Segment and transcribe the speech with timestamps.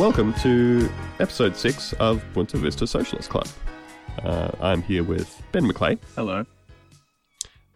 [0.00, 0.88] Welcome to
[1.18, 3.46] episode six of Bunta Vista Socialist Club.
[4.24, 6.46] Uh, I'm here with Ben McClay, Hello.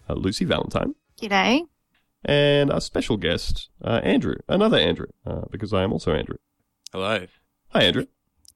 [0.09, 1.67] uh, Lucy Valentine, G'day.
[2.25, 6.37] and our special guest, uh, Andrew, another Andrew, uh, because I am also Andrew.
[6.93, 7.27] Hello.
[7.75, 8.07] Hi, Andrew.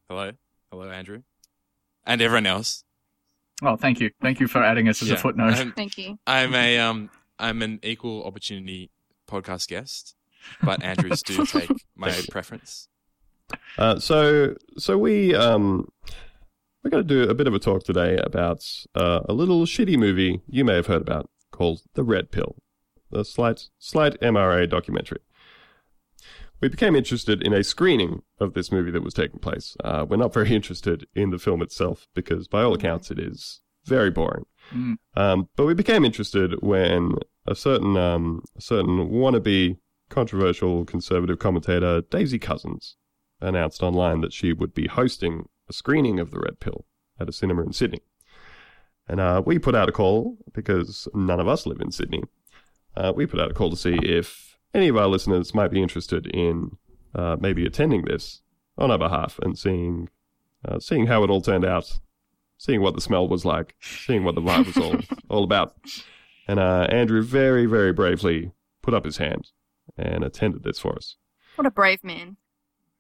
[0.09, 0.33] Hello.
[0.71, 1.23] Hello, Andrew.
[2.07, 2.85] And everyone else.
[3.63, 4.11] Oh, thank you.
[4.23, 5.15] Thank you for adding us as Yeah.
[5.17, 5.55] a footnote.
[5.55, 6.19] I'm, Thank you.
[6.27, 8.91] I'm a um I'm an equal opportunity
[9.29, 10.15] podcast guest,
[10.63, 12.89] but Andrews do take my preference.
[13.77, 15.89] Uh, so, so we um,
[16.83, 19.99] we're going to do a bit of a talk today about uh, a little shitty
[19.99, 22.57] movie you may have heard about called The Red Pill,
[23.11, 25.21] the slight slight MRA documentary.
[26.61, 29.77] We became interested in a screening of this movie that was taking place.
[29.85, 33.61] Uh, we're not very interested in the film itself because, by all accounts, it is
[33.85, 34.45] very boring.
[34.73, 34.97] Mm.
[35.17, 37.13] Um, but we became interested when
[37.47, 39.79] a certain um, a certain wannabe
[40.11, 42.95] controversial conservative commentator, Daisy Cousens,
[43.41, 46.85] announced online that she would be hosting a screening of The Red Pill
[47.21, 48.01] at a cinema in Sydney.
[49.09, 52.23] And uh, we put out a call because none of us live in Sydney.
[52.97, 55.83] Uh, we put out a call to see if any of our listeners might be
[55.83, 56.77] interested in
[57.15, 58.43] uh, maybe attending this
[58.77, 60.09] on our behalf and seeing
[60.65, 62.01] uh, seeing how it all turned out,
[62.59, 64.97] seeing what the smell was like, seeing what the vibe was all
[65.29, 65.77] all about.
[66.47, 68.53] And uh, Andrew very very bravely
[68.83, 69.51] put up his hand
[69.97, 71.17] and attended this for us.
[71.57, 72.37] What a brave man.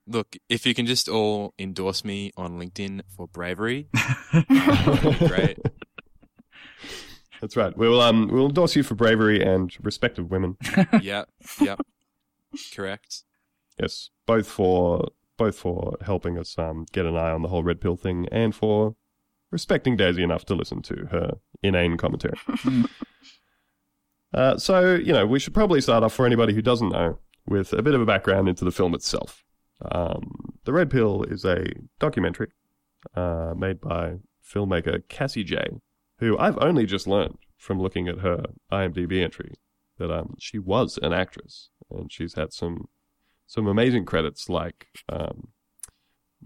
[0.08, 3.88] Look, if you can just all endorse me on LinkedIn for bravery,
[4.32, 5.58] that would be great.
[7.40, 7.76] That's right.
[7.76, 10.56] We'll um we'll endorse you for bravery and respect of women.
[11.02, 11.28] Yep,
[11.60, 11.80] yep.
[12.74, 13.22] Correct.
[13.78, 17.80] Yes, both for both for helping us um get an eye on the whole red
[17.80, 18.96] pill thing and for
[19.50, 22.38] respecting Daisy enough to listen to her inane commentary.
[24.34, 27.72] uh, so you know we should probably start off for anybody who doesn't know with
[27.72, 29.44] a bit of a background into the film itself.
[29.92, 31.66] Um, the Red Pill is a
[31.98, 32.50] documentary
[33.14, 35.80] uh, made by filmmaker Cassie Jaye,
[36.18, 39.54] who I've only just learned from looking at her IMDb entry
[39.98, 42.88] that um, she was an actress and she's had some
[43.46, 45.48] some amazing credits like um,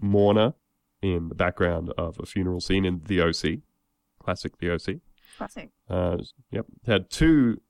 [0.01, 0.53] Mourner
[1.01, 3.59] in the background of a funeral scene in The OC,
[4.19, 5.01] classic The OC.
[5.37, 5.69] Classic.
[5.89, 6.17] Uh,
[6.49, 7.61] yep, had two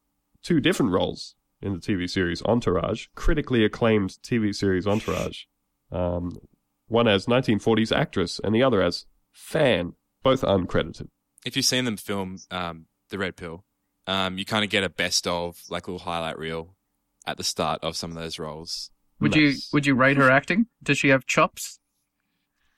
[0.43, 5.45] two different roles in the TV series Entourage, critically acclaimed TV series Entourage.
[5.93, 6.37] Um,
[6.87, 11.07] one as 1940s actress and the other as fan, both uncredited.
[11.45, 13.63] If you've seen them film um, The Red Pill,
[14.07, 16.75] um, you kind of get a best of, like a little highlight reel
[17.25, 18.91] at the start of some of those roles.
[19.19, 20.65] Would you would you rate her acting?
[20.81, 21.79] Does she have chops?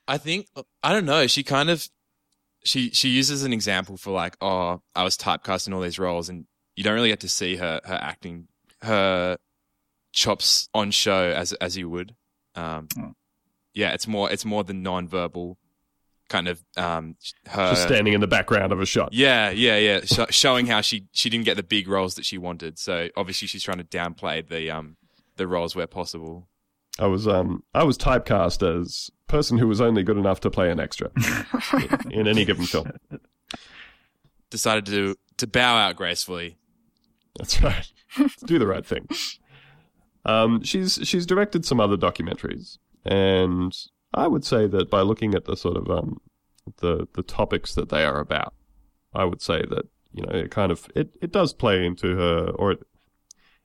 [0.07, 0.47] I think
[0.83, 1.25] I don't know.
[1.25, 1.89] She kind of
[2.63, 6.29] she she uses an example for like, oh, I was typecast in all these roles,
[6.29, 6.45] and
[6.75, 8.47] you don't really get to see her her acting,
[8.81, 9.37] her
[10.11, 12.15] chops on show as as you would.
[12.55, 13.13] Um, Oh.
[13.73, 15.57] Yeah, it's more it's more the non-verbal
[16.29, 17.15] kind of um
[17.47, 17.71] her.
[17.71, 19.09] Just standing in the background of a shot.
[19.13, 22.37] yeah, yeah, yeah, Sh- showing how she she didn't get the big roles that she
[22.37, 22.79] wanted.
[22.79, 24.95] So obviously she's trying to downplay the um
[25.35, 26.47] the roles where possible.
[26.97, 30.71] I was um I was typecast as person who was only good enough to play
[30.71, 31.11] an extra
[32.05, 32.89] in, in any given film.
[34.49, 36.57] Decided to to bow out gracefully.
[37.37, 37.91] That's right.
[38.45, 39.09] Do the right thing.
[40.25, 43.75] Um, she's she's directed some other documentaries, and
[44.13, 46.19] I would say that by looking at the sort of um,
[46.77, 48.53] the the topics that they are about,
[49.13, 52.49] I would say that you know it kind of it, it does play into her
[52.55, 52.87] or it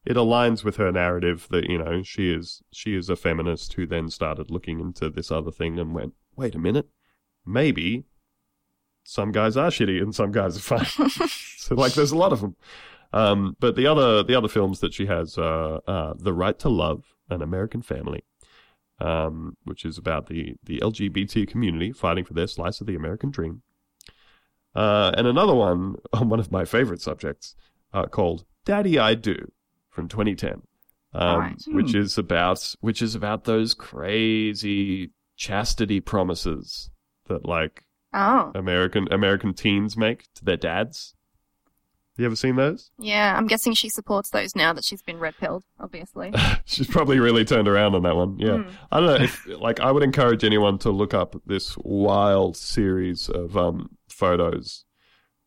[0.04, 3.86] it aligns with her narrative that you know she is she is a feminist who
[3.86, 6.88] then started looking into this other thing and went wait a minute.
[7.46, 8.04] Maybe
[9.04, 11.28] some guys are shitty and some guys are fine.
[11.60, 12.56] So like there's a lot of them
[13.12, 16.68] um, but the other the other films that she has are uh, The Right to
[16.68, 18.24] Love, An American Family,
[19.00, 23.30] um, which is about the, the LGBT community fighting for their slice of the American
[23.30, 23.62] dream.
[24.74, 27.54] Uh, and another one on one of my favorite subjects
[27.92, 29.50] uh, called Daddy I Do
[29.88, 30.62] from 2010,
[31.12, 31.62] um, Alright.
[31.68, 36.90] which is about which is about those crazy chastity promises
[37.26, 38.50] that like Oh.
[38.56, 41.14] American American teens make to their dads.
[42.16, 42.90] You ever seen those?
[42.98, 46.34] Yeah, I'm guessing she supports those now that she's been red pilled, obviously.
[46.66, 48.38] She's probably really turned around on that one.
[48.38, 48.58] Yeah.
[48.58, 48.70] Hmm.
[48.92, 53.28] I don't know if like I would encourage anyone to look up this wild series
[53.28, 54.84] of um photos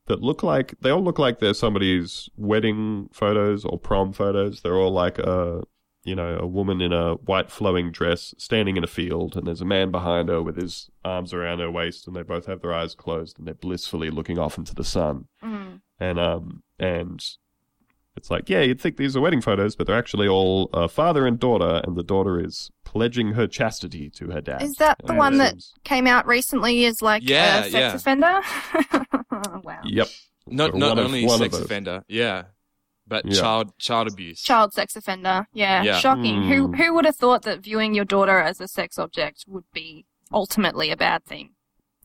[0.07, 4.62] that look like they all look like they're somebody's wedding photos or prom photos.
[4.62, 5.63] They're all like a
[6.04, 9.62] you know, a woman in a white flowing dress standing in a field and there's
[9.62, 12.74] a man behind her with his arms around her waist and they both have their
[12.74, 15.28] eyes closed and they're blissfully looking off into the sun.
[15.44, 15.82] Mm.
[16.00, 17.24] And um and
[18.16, 21.26] it's like, yeah, you'd think these are wedding photos, but they're actually all uh, father
[21.26, 24.62] and daughter, and the daughter is pledging her chastity to her dad.
[24.62, 27.96] Is that the one that seems- came out recently as like Yeah, a sex yeah.
[27.96, 28.42] offender?
[29.64, 29.80] wow.
[29.84, 30.08] Yep.
[30.48, 32.44] Not not only one of sex offender, yeah,
[33.13, 33.39] but Yeah.
[33.42, 34.42] child child abuse.
[34.42, 35.48] Child sex offender.
[35.54, 36.00] Yeah, Yeah.
[36.00, 36.44] shocking.
[36.50, 36.74] Who Hmm.
[36.74, 40.89] who would have thought that viewing your daughter as a sex object would be ultimately
[40.92, 41.51] a bad thing?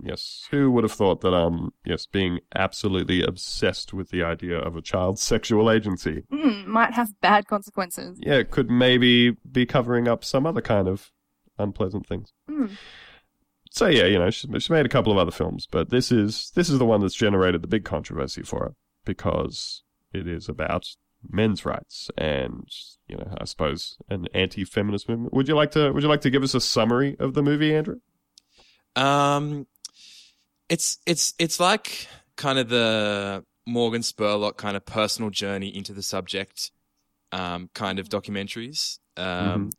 [0.00, 0.46] Yes.
[0.52, 4.82] Who would have thought that, um, yes, being absolutely obsessed with the idea of a
[4.82, 8.16] child's sexual agency, Mm, might have bad consequences.
[8.22, 11.10] yeah, it could maybe be covering up some other kind of
[11.58, 12.32] unpleasant things.
[12.49, 12.76] Mm.
[13.70, 16.52] So yeah, you know, she, she's made a couple of other films, but this is
[16.55, 18.75] this is the one that's generated the big controversy for her
[19.05, 19.82] because
[20.12, 20.87] it is about
[21.28, 22.69] men's rights and
[23.08, 25.32] you know, I suppose an anti-feminist movement.
[25.32, 27.75] Would you like to Would you like to give us a summary of the movie,
[27.75, 28.00] Andrew?
[28.96, 29.66] Um,
[30.69, 36.02] it's it's it's like kind of the Morgan Spurlock kind of personal journey into the
[36.02, 36.70] subject,
[37.32, 39.70] um, kind of documentaries, um,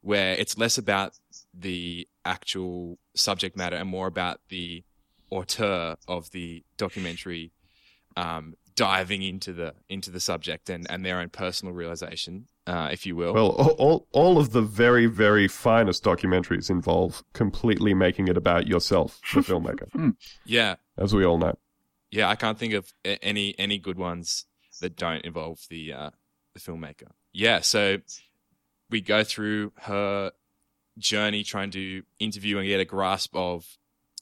[0.00, 1.12] where it's less about
[1.54, 4.84] the actual subject matter and more about the
[5.30, 7.52] auteur of the documentary,
[8.16, 13.04] um, diving into the into the subject and and their own personal realization, uh, if
[13.06, 13.34] you will.
[13.34, 18.66] Well, all, all all of the very very finest documentaries involve completely making it about
[18.66, 20.14] yourself, the filmmaker,
[20.44, 21.58] yeah, as we all know.
[22.10, 24.44] yeah, I can't think of any any good ones
[24.80, 26.10] that don't involve the uh,
[26.54, 27.10] the filmmaker.
[27.32, 27.98] Yeah, so
[28.90, 30.32] we go through her
[30.98, 33.66] journey trying to interview and get a grasp of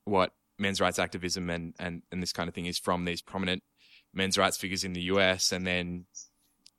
[0.04, 3.62] what men's rights activism and and and this kind of thing is from these prominent
[4.14, 6.06] men's rights figures in the US, and then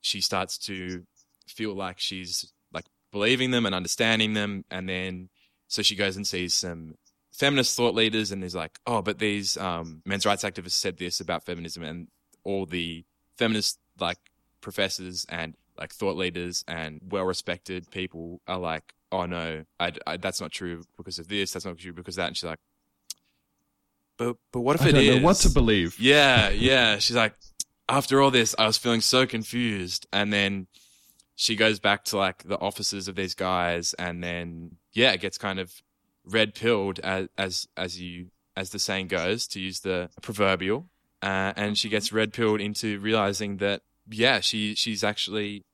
[0.00, 1.04] she starts to
[1.48, 5.28] feel like she's like believing them and understanding them, and then
[5.68, 6.94] so she goes and sees some
[7.32, 11.20] feminist thought leaders and is like, oh, but these um, men's rights activists said this
[11.20, 12.08] about feminism, and
[12.44, 13.04] all the
[13.36, 14.18] feminist like
[14.60, 20.40] professors and like thought leaders and well-respected people are like, oh no, I, I- that's
[20.40, 22.60] not true because of this, that's not true because of that, and she's like,
[24.16, 24.94] but but what if it is?
[24.94, 25.20] I it don't is?
[25.20, 25.98] know what to believe.
[25.98, 26.98] Yeah, yeah.
[26.98, 27.34] She's like,
[27.88, 30.06] after all this, I was feeling so confused.
[30.12, 30.66] And then
[31.34, 35.38] she goes back to like the offices of these guys, and then yeah, it gets
[35.38, 35.72] kind of
[36.24, 40.88] red pilled as as as you as the saying goes, to use the proverbial.
[41.22, 45.64] Uh, and she gets red pilled into realizing that yeah, she she's actually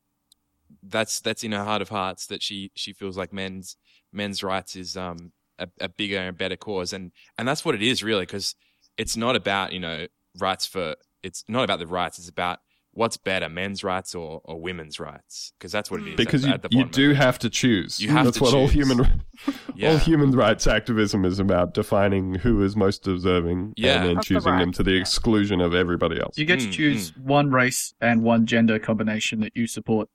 [0.83, 3.77] that's that's in her heart of hearts that she she feels like men's
[4.13, 7.83] men's rights is um a, a bigger and better cause and and that's what it
[7.83, 8.55] is really because
[8.99, 10.07] it's not about you know
[10.39, 12.59] rights for it's not about the rights it's about
[12.95, 16.49] what's better men's rights or, or women's rights because that's what it is Because at,
[16.49, 17.17] you, at the you do it.
[17.17, 17.99] have to choose.
[18.01, 18.75] You have That's to what all choose.
[18.89, 19.23] human
[19.83, 23.95] all human rights activism is about: defining who is most deserving Yeah.
[23.97, 26.37] and then Of the choosing them to the exclusion of everybody else.
[26.37, 30.11] You get to Mm, choose one race and one gender combination that you support.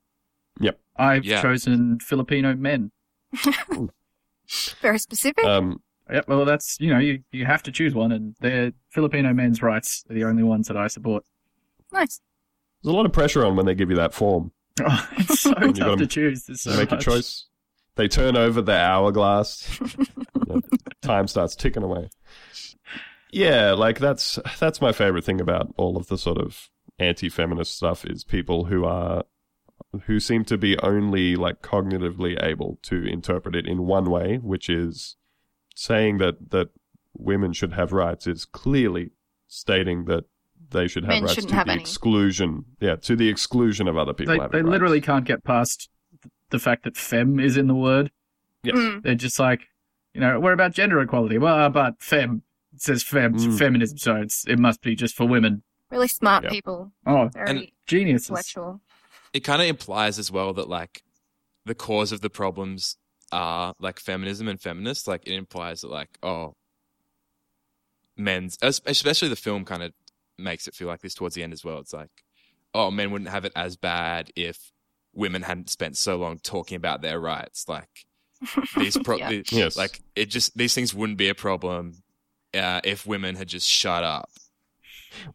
[0.59, 0.79] Yep.
[0.97, 1.41] I've Yeah.
[1.41, 2.91] chosen Filipino men.
[4.81, 5.44] Very specific.
[5.45, 9.33] Um, Yep, well, that's, you know, you, you have to choose one, and they're Filipino
[9.33, 11.25] men's rights are the only ones that I support.
[11.91, 12.21] nice.
[12.81, 14.51] there's a lot of pressure on when they give you that form.
[14.81, 16.45] Oh, it's so You tough gotta to choose.
[16.45, 17.01] There's so make much.
[17.01, 17.47] a choice.
[17.95, 19.80] They turn over the hourglass.
[20.47, 20.59] Yeah,
[21.01, 22.09] time starts ticking away.
[23.31, 28.06] Yeah, like that's that's my favorite thing about all of the sort of anti-feminist stuff
[28.06, 29.23] is people who are
[30.06, 34.69] who seem to be only like cognitively able to interpret it in one way, which
[34.69, 35.16] is
[35.75, 36.69] saying that that
[37.13, 39.11] women should have rights is clearly
[39.47, 40.25] stating that
[40.69, 41.81] they should have Men rights shouldn't to have the any.
[41.81, 42.66] exclusion.
[42.80, 44.37] Yeah, to the exclusion of other people.
[44.51, 45.89] They, they literally can't get past
[46.49, 48.11] the fact that fem is in the word.
[48.63, 48.75] Yes.
[48.75, 49.04] Mm.
[49.04, 49.61] They're just like,
[50.13, 51.37] you know, we're about gender equality.
[51.37, 52.42] Well, but fem.
[52.73, 53.57] It says fem, Mm.
[53.57, 55.63] feminism, so it's, it must be just for women.
[55.89, 56.51] Really smart Yep.
[56.51, 56.92] people.
[57.06, 58.27] Oh, Very And- geniuses.
[58.30, 58.81] intellectual.
[59.37, 61.03] It kind of implies as well that like
[61.65, 62.97] the cause of the problems
[63.31, 65.07] are like feminism and feminists.
[65.07, 66.56] Like it implies that like oh
[68.15, 69.94] men's especially the film kind of
[70.39, 71.79] makes it feel like this towards the end as well.
[71.79, 72.09] It's like
[72.73, 74.71] oh men wouldn't have it as bad if
[75.13, 77.65] women hadn't spent so long talking about their rights.
[77.67, 78.06] Like
[78.77, 79.29] these pro- Yeah.
[79.29, 79.77] the- Yes.
[79.77, 82.03] like it just these things wouldn't be a problem
[82.53, 84.29] uh, if women had just shut up.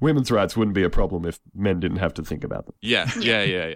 [0.01, 2.75] Women's rights wouldn't be a problem if men didn't have to think about them.
[2.81, 3.11] yeah.
[3.19, 3.75] Yeah yeah yeah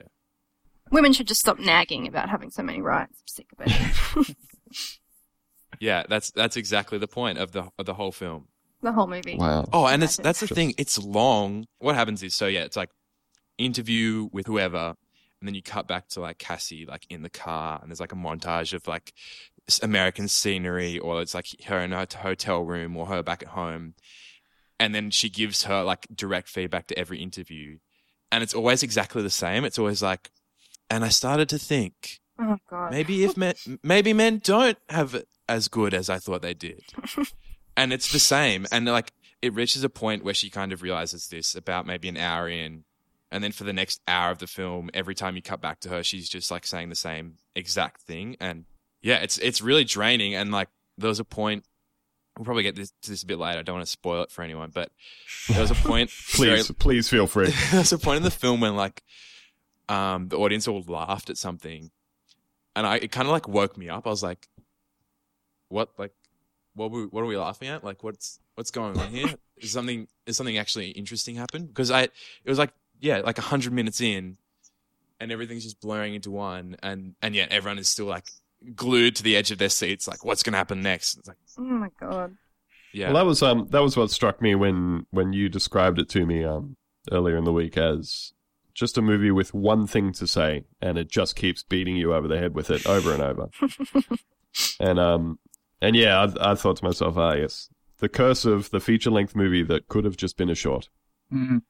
[0.90, 3.22] Women should just stop nagging about having so many rights.
[3.22, 4.36] I'm sick of it.
[5.80, 8.48] yeah that's that's exactly the point of the of the whole film
[8.82, 9.36] the whole movie.
[9.36, 9.66] Wow.
[9.72, 10.74] Oh, and it's that's the thing.
[10.78, 11.66] It's long.
[11.78, 12.90] What happens is, so yeah, it's like
[13.58, 14.94] interview with whoever,
[15.40, 18.12] and then you cut back to like Cassie, like in the car, and there's like
[18.12, 19.12] a montage of like
[19.82, 23.94] American scenery, or it's like her in her hotel room, or her back at home,
[24.78, 27.78] and then she gives her like direct feedback to every interview,
[28.30, 29.64] and it's always exactly the same.
[29.64, 30.30] It's always like,
[30.90, 32.90] and I started to think Oh god.
[32.90, 36.82] maybe if men maybe men don't have it as good as I thought they did.
[37.76, 38.66] and it's the same.
[38.72, 39.12] And like
[39.42, 42.84] it reaches a point where she kind of realizes this about maybe an hour in.
[43.30, 45.88] And then for the next hour of the film, every time you cut back to
[45.88, 48.36] her, she's just like saying the same exact thing.
[48.40, 48.64] And
[49.02, 50.34] yeah, it's it's really draining.
[50.34, 51.64] And like there was a point
[52.38, 53.58] we'll probably get this, to this a bit later.
[53.58, 54.90] I don't want to spoil it for anyone, but
[55.48, 57.50] there was a point Please, please feel free.
[57.70, 59.02] there was a point in the film when like
[59.88, 61.90] um the audience all laughed at something
[62.76, 64.06] and I it kind of like woke me up.
[64.06, 64.46] I was like,
[65.70, 65.90] "What?
[65.98, 66.12] Like,
[66.74, 66.90] what?
[66.90, 67.82] Were, what are we laughing at?
[67.82, 69.34] Like, what's what's going on here?
[69.56, 71.68] Is something is something actually interesting happened?
[71.68, 72.12] Because I it
[72.44, 74.36] was like yeah, like a hundred minutes in,
[75.18, 78.26] and everything's just blurring into one, and and yet everyone is still like
[78.74, 80.06] glued to the edge of their seats.
[80.06, 81.16] Like, what's gonna happen next?
[81.16, 82.36] It's like, Oh my god.
[82.92, 86.10] yeah, Well, that was um that was what struck me when when you described it
[86.10, 86.76] to me um
[87.10, 88.32] earlier in the week as
[88.76, 92.28] just a movie with one thing to say, and it just keeps beating you over
[92.28, 93.48] the head with it over and over.
[94.80, 95.38] and um
[95.80, 99.34] and yeah, I, I thought to myself, ah, yes, the curse of the feature length
[99.34, 100.90] movie that could have just been a short.
[101.32, 101.62] Mm.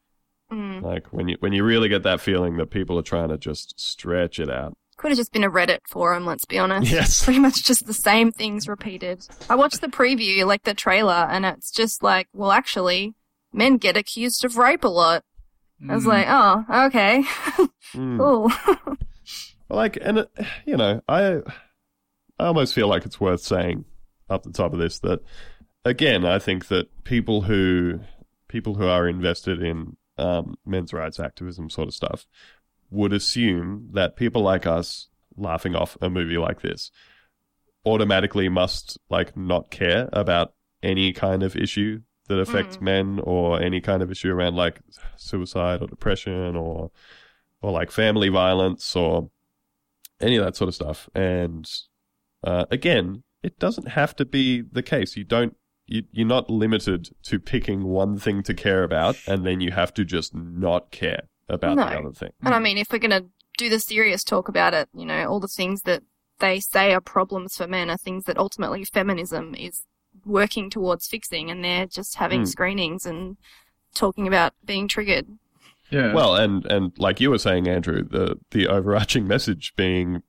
[0.51, 0.83] Mm.
[0.83, 3.79] Like when you when you really get that feeling that people are trying to just
[3.79, 4.77] stretch it out.
[4.97, 6.91] Could have just been a Reddit forum, let's be honest.
[6.91, 7.23] Yes.
[7.25, 9.27] Pretty much just the same things repeated.
[9.49, 13.15] I watched the preview, like the trailer, and it's just like, well, actually,
[13.53, 15.23] men get accused of rape a lot.
[15.89, 16.09] I was Mm.
[16.09, 17.23] like, oh, okay.
[17.95, 18.19] Mm.
[18.19, 18.97] Cool.
[19.69, 20.31] like and it,
[20.65, 21.37] you know i
[22.39, 23.85] i almost feel like it's worth saying
[24.31, 25.21] up the top of this that
[25.85, 28.01] again i think that people who
[28.49, 32.27] people who are invested in um, men's rights activism sort of stuff
[32.91, 36.91] would assume that people like us laughing off a movie like this
[37.85, 40.53] automatically must like not care about
[40.83, 42.83] any kind of issue that affects Mm.
[42.83, 44.81] men or any kind of issue around like
[45.17, 46.91] suicide or depression or
[47.63, 49.31] or like family violence or
[50.21, 51.09] any of that sort of stuff.
[51.15, 51.69] And
[52.45, 55.17] uh, again, it doesn't have to be the case.
[55.17, 55.57] You don't.
[55.89, 59.95] You, you're not limited to picking one thing to care about, and then you have
[59.95, 62.31] to just not care about the other thing.
[62.43, 65.29] and I mean, if we're going to do the serious talk about it, you know,
[65.29, 66.03] all the things that
[66.41, 69.85] they say are problems for men are things that ultimately feminism is
[70.27, 72.49] working towards fixing, and they're just having Mm.
[72.49, 73.37] screenings and
[73.95, 75.27] talking about being triggered.
[75.91, 76.13] Yeah.
[76.13, 80.23] Well, and and like you were saying, Andrew, the the overarching message being,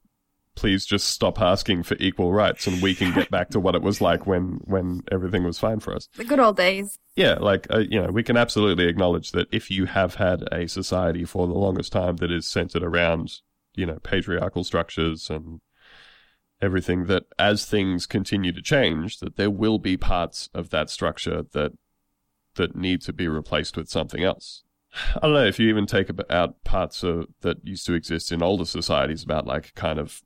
[0.56, 3.82] please just stop asking for equal rights, and we can get back to what it
[3.82, 6.08] was like when when everything was fine for us.
[6.16, 7.00] The good old days.
[7.16, 10.68] Yeah, like uh, you know, we can absolutely acknowledge that if you have had a
[10.68, 13.42] society for the longest time that is centered around,
[13.74, 15.60] you know, patriarchal structures and
[16.62, 21.44] everything that as things continue to change, that there will be parts of that structure
[21.54, 21.74] that
[22.56, 24.64] that need to be replaced with something else.
[25.16, 28.42] I don't know if you even take out parts of, that used to exist in
[28.42, 30.22] older societies about like kind of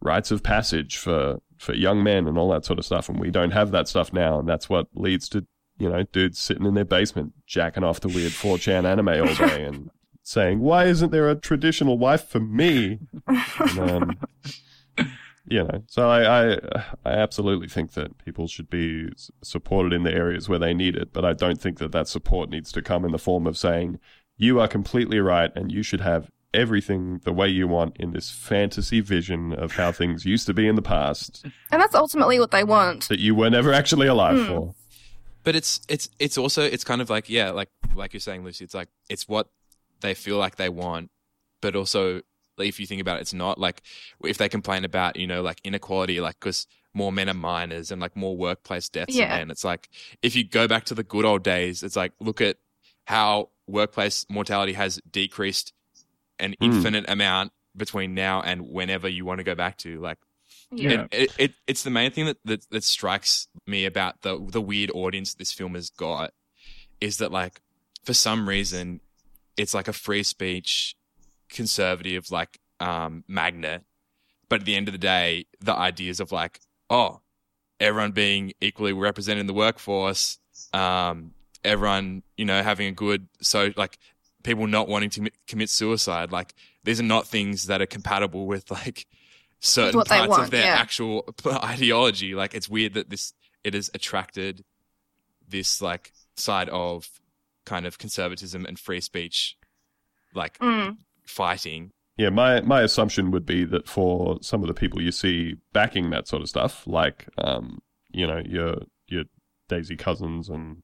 [0.00, 3.30] rites of passage for for young men and all that sort of stuff, and we
[3.30, 5.46] don't have that stuff now, and that's what leads to
[5.78, 9.64] you know dudes sitting in their basement jacking off the weird 4chan anime all day
[9.64, 9.90] and
[10.22, 13.00] saying, "Why isn't there a traditional wife for me?"
[13.78, 14.16] And,
[15.48, 16.58] you know, so I, I
[17.04, 19.08] I absolutely think that people should be
[19.42, 22.50] supported in the areas where they need it, but I don't think that that support
[22.50, 23.98] needs to come in the form of saying
[24.36, 28.30] you are completely right and you should have everything the way you want in this
[28.30, 32.50] fantasy vision of how things used to be in the past And that's ultimately what
[32.50, 33.08] they want.
[33.08, 34.46] that you were never actually alive Hmm.
[34.46, 34.74] for.
[35.44, 38.64] But it's it's it's also it's kind of like yeah, like like you're saying, Lucy.
[38.64, 39.48] It's like it's what
[40.00, 41.10] they feel like they want,
[41.60, 42.24] but also like,
[42.58, 43.82] if you think about it, it's not like
[44.24, 48.00] if they complain about you know like inequality, like because more men are miners and
[48.00, 49.28] like more workplace deaths Yeah.
[49.28, 49.50] than men.
[49.50, 49.88] It's like
[50.22, 52.56] if you go back to the good old days, it's like look at
[53.06, 55.72] how workplace mortality has decreased
[56.38, 56.64] an Hmm.
[56.66, 60.00] infinite amount between now and whenever you want to go back to.
[60.00, 60.18] Like
[60.70, 61.06] Yeah.
[61.12, 64.60] it, it, it it's the main thing that, that that strikes me about the the
[64.62, 66.32] weird audience this film has got
[67.00, 67.60] is that like
[68.04, 69.00] for some reason
[69.56, 70.94] it's like a free speech
[71.48, 73.82] conservative like um magnet
[74.48, 76.60] but at the end of the day the ideas of like
[76.90, 77.20] oh
[77.80, 80.38] everyone being equally represented in the workforce
[80.72, 81.32] um
[81.64, 83.98] everyone you know having a good so like
[84.42, 88.70] people not wanting to commit suicide like these are not things that are compatible with
[88.70, 89.06] like
[89.60, 90.76] certain parts want, of their yeah.
[90.76, 93.32] actual ideology like it's weird that this
[93.64, 94.64] it has attracted
[95.48, 97.08] this like side of
[97.64, 99.56] kind of conservatism and free speech
[100.34, 100.96] like Mm.
[101.26, 105.56] Fighting Yeah, my my assumption would be that for some of the people you see
[105.72, 107.80] backing that sort of stuff, like um,
[108.10, 109.24] you know, your your
[109.68, 110.82] Daisy Cousens and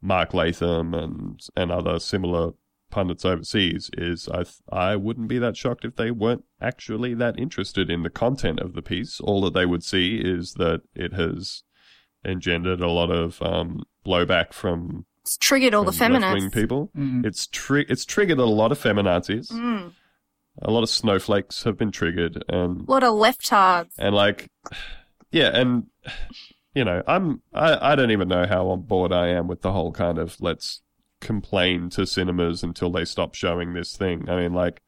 [0.00, 2.52] Mark Latham and and other similar
[2.90, 7.38] pundits overseas is I th- I wouldn't be that shocked if they weren't actually that
[7.38, 9.20] interested in the content of the piece.
[9.20, 11.62] All that they would see is that it has
[12.24, 16.54] engendered a lot of um, blowback from, It's triggered all the from feminists.
[16.54, 16.90] people.
[16.96, 17.24] Mm.
[17.26, 19.50] It's tri- it's triggered a lot of feminazis.
[19.52, 19.92] Mm.
[20.62, 23.92] A lot of snowflakes have been triggered, and a What a leftards.
[23.98, 24.50] and like
[25.30, 25.86] yeah and
[26.74, 29.70] you know i'm I, I don't even know how on board i am with the
[29.72, 30.82] whole kind of let's
[31.20, 34.82] complain to cinemas until they stop showing this thing i mean like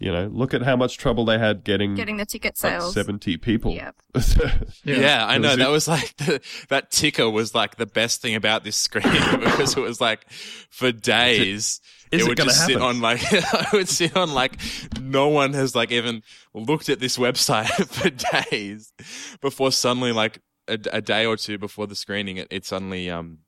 [0.00, 2.94] you know look at how much trouble they had getting, Getting the ticket like sales.
[2.94, 3.94] 70 people Yep.
[4.84, 5.48] Yeah, I know.
[5.50, 6.40] was- That was like the,
[6.70, 9.04] that ticker was like the best thing about this screen
[9.40, 10.28] because it was like
[10.70, 11.40] for days.
[11.40, 11.80] Is
[12.12, 14.58] it it would gonna just sit on like I would sit on like
[15.00, 16.22] no one has like even
[16.54, 18.10] looked at this website for
[18.50, 18.92] days
[19.40, 23.38] before suddenly like a, a day or two before the screening it, it suddenly um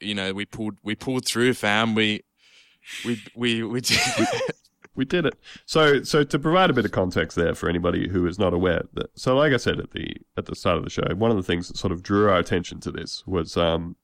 [0.00, 2.22] you know we pulled we pulled through fam we
[3.04, 4.00] we we we did
[4.94, 5.34] we did it.
[5.66, 8.82] So so to provide a bit of context there for anybody who is not aware
[8.94, 11.36] that so like i said at the at the start of the show one of
[11.36, 13.96] the things that sort of drew our attention to this was um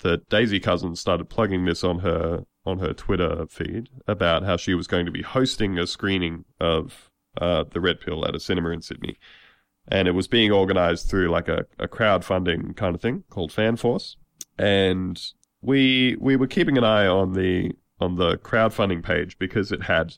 [0.00, 4.74] that Daisy Cousens started plugging this on her on her twitter feed about how she
[4.74, 8.70] was going to be hosting a screening of uh, the red pill at a cinema
[8.70, 9.18] in sydney.
[9.88, 14.16] And it was being organized through like a, a crowdfunding kind of thing called fanforce.
[14.58, 15.20] And
[15.60, 17.72] we we were keeping an eye on the
[18.04, 20.14] on the crowdfunding page because it had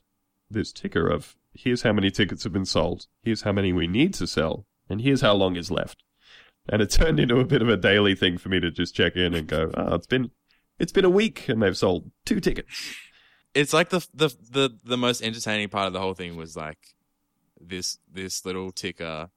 [0.49, 4.13] this ticker of here's how many tickets have been sold, here's how many we need
[4.15, 6.03] to sell, and here's how long is left.
[6.69, 9.15] And it turned into a bit of a daily thing for me to just check
[9.15, 10.31] in and go, oh, it's been
[10.79, 12.93] it's been a week and they've sold two tickets.
[13.55, 16.77] it's like the the the the most entertaining part of the whole thing was like
[17.59, 19.29] this this little ticker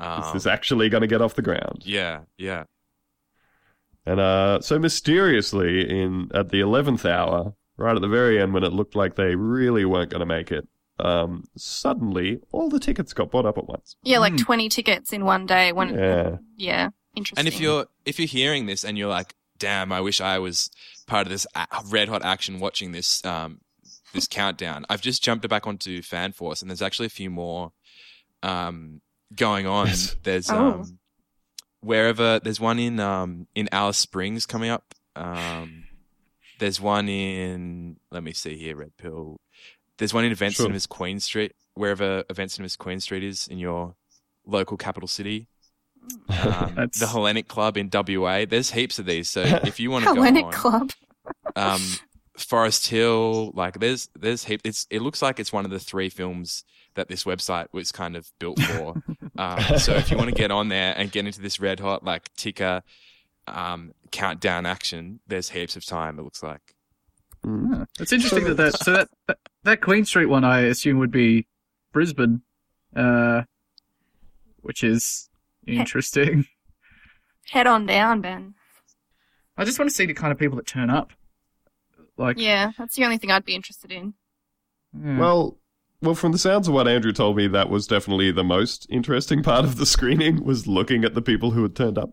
[0.00, 1.82] um, Is this actually going to get off the ground?
[1.84, 2.64] yeah yeah
[4.06, 8.62] And uh, so mysteriously, in at the eleventh hour, right at the very end, when
[8.64, 13.12] it looked like they really weren't going to make it, um, suddenly all the tickets
[13.12, 13.96] got bought up at once.
[14.02, 14.40] Yeah, like Mm.
[14.44, 15.72] 20 tickets in one day.
[15.72, 16.36] When, Yeah.
[16.56, 16.88] yeah.
[17.16, 17.40] interesting.
[17.40, 20.70] And if you're if you're hearing this and you're like, "Damn, I wish I was
[21.06, 21.46] part of this
[21.86, 23.60] red hot action watching this um
[24.12, 27.72] this countdown," I've just jumped back onto FanForce, and there's actually a few more
[28.42, 29.00] um
[29.34, 29.86] going on.
[29.88, 30.16] Yes.
[30.22, 30.56] There's Oh.
[30.82, 30.98] um
[31.80, 34.94] wherever there's one in um in Alice Springs coming up.
[35.16, 35.79] Um,
[36.60, 39.40] there's one in let me see here, Red Pill.
[39.98, 40.64] There's one in Event Sure.
[40.64, 43.96] Cinemas Queen Street, wherever Event Cinemas Queen Street is in your
[44.46, 45.48] local capital city
[46.28, 48.44] um, the Hellenic Club in WA.
[48.48, 49.28] There's heaps of these.
[49.28, 50.90] So if you want to go Hellenic on, Club.
[51.56, 51.82] um,
[52.36, 54.62] Forest Hill, like there's there's heap.
[54.64, 58.16] It's it looks like it's one of the three films that this website was kind
[58.16, 58.94] of built for.
[59.38, 62.04] um, so if you want to get on there and get into this red hot
[62.04, 62.82] like ticker
[63.58, 66.18] um, countdown action, there's heaps of time.
[66.18, 66.74] It looks like.
[67.44, 67.86] Mm.
[67.98, 71.46] It's interesting that that so that, that that Queen Street one I assume would be
[71.92, 72.42] Brisbane,
[72.94, 73.42] uh,
[74.60, 75.30] which is
[75.66, 76.46] interesting.
[77.50, 78.54] Head on down, Ben.
[79.56, 81.12] I just want to see the kind of people that turn up.
[82.16, 84.14] Like, Yeah, that's the only thing I'd be interested in.
[84.98, 85.18] yeah.
[85.18, 85.58] Well,
[86.02, 89.42] well, from the sounds of what Andrew told me, that was definitely the most interesting
[89.42, 92.10] part of the screening was looking at the people who had turned up.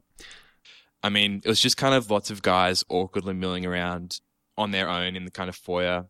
[1.03, 4.19] I mean, it was just kind of lots of guys awkwardly milling around
[4.57, 6.05] on their own in the kind of foyer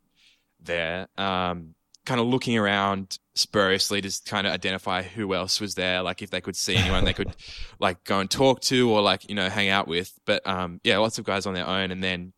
[0.59, 6.01] there, um, kind of looking around spuriously to kind of identify who else was there,
[6.01, 7.35] like if they could see anyone they could
[7.79, 10.11] like go and talk to or like, you know, hang out with.
[10.25, 11.91] But um, yeah, lots of guys on their own.
[11.91, 12.33] And then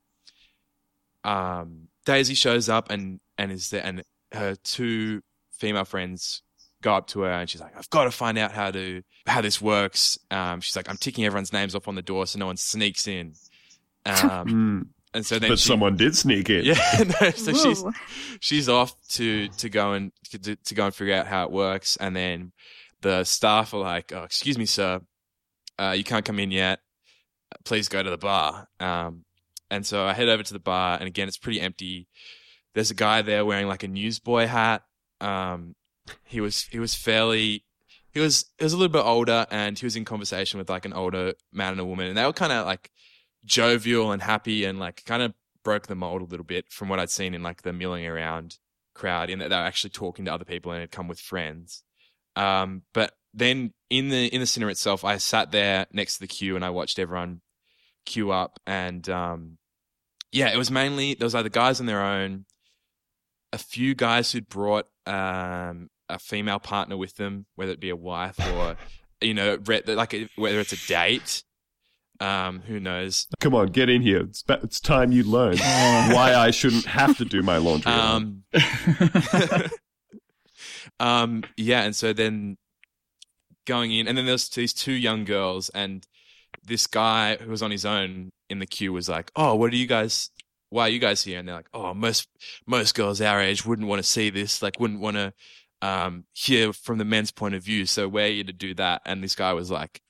[1.23, 6.41] um, Daisy shows up and, and is there, and her two female friends
[6.81, 9.41] go up to her and she's like, I've got to find out how to how
[9.41, 10.17] this works.
[10.31, 13.07] Um, she's like, I'm ticking everyone's names off on the door so no one sneaks
[13.07, 13.33] in.
[14.05, 14.15] Um,
[14.49, 14.87] Mm.
[15.13, 16.65] and so then But she, someone did sneak in.
[16.65, 17.83] yeah, no, so she's
[18.39, 21.97] she's off to to go and to, to go and figure out how it works,
[21.97, 22.51] and then
[23.01, 25.01] the staff are like, "Oh, excuse me, sir,
[25.79, 26.79] uh, you can't come in yet.
[27.65, 29.25] Please go to the bar." Um,
[29.71, 32.07] and so I head over to the bar, and again, it's pretty empty.
[32.73, 34.83] There's a guy there wearing like a newsboy hat.
[35.21, 35.75] Um,
[36.25, 37.63] he was he was fairly
[38.11, 40.85] he was he was a little bit older, and he was in conversation with like
[40.85, 42.91] an older man and a woman, and they were kind of like
[43.45, 46.99] jovial and happy, and like kind of broke the mold a little bit from what
[46.99, 48.57] I'd seen in like the milling around
[48.93, 51.83] crowd, in that they were actually talking to other people and had come with friends.
[52.35, 56.27] Um, but then in the in the cinema itself, I sat there next to the
[56.27, 57.41] queue and I watched everyone
[58.05, 59.57] queue up, and um,
[60.31, 62.45] yeah, it was mainly there was either guys on their own,
[63.53, 67.95] a few guys who'd brought um, a female partner with them, whether it be a
[67.95, 68.75] wife or
[69.21, 71.43] you know, like whether it's a date.
[72.21, 73.27] Um, who knows?
[73.39, 74.19] Come on, get in here.
[74.19, 77.91] It's, ba- it's time you learn why I shouldn't have to do my laundry.
[77.91, 78.43] Um,
[80.99, 82.57] um, yeah, and so then
[83.65, 86.05] going in, and then there's these two young girls, and
[86.61, 89.77] this guy who was on his own in the queue was like, "Oh, what are
[89.77, 90.29] you guys?
[90.71, 92.27] Why are you guys here?" And they're like, "Oh, most
[92.67, 95.33] most girls our age wouldn't want to see this, like, wouldn't want to
[95.81, 97.85] um, hear from the men's point of view.
[97.85, 100.01] So we're here to do that." And this guy was like,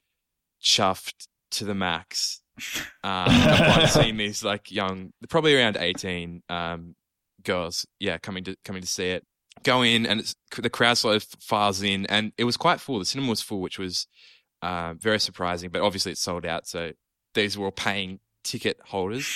[0.62, 2.42] chuffed to the max.
[3.02, 6.94] Um, upon seeing these like young, probably around eighteen um,
[7.42, 9.26] girls, yeah, coming to coming to see it.
[9.64, 13.00] Go in and it's, the crowd sort of files in, and it was quite full.
[13.00, 14.08] The cinema was full, which was
[14.62, 15.70] uh, very surprising.
[15.70, 16.92] But obviously, it's sold out, so
[17.34, 19.28] these were all paying ticket holders.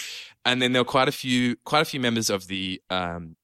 [0.45, 3.35] And then there were quite a few, quite a few members of the, um,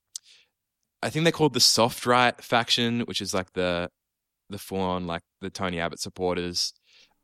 [1.02, 3.90] I think they're called the soft right faction, which is like the
[4.50, 6.74] the full on like the Tony Abbott supporters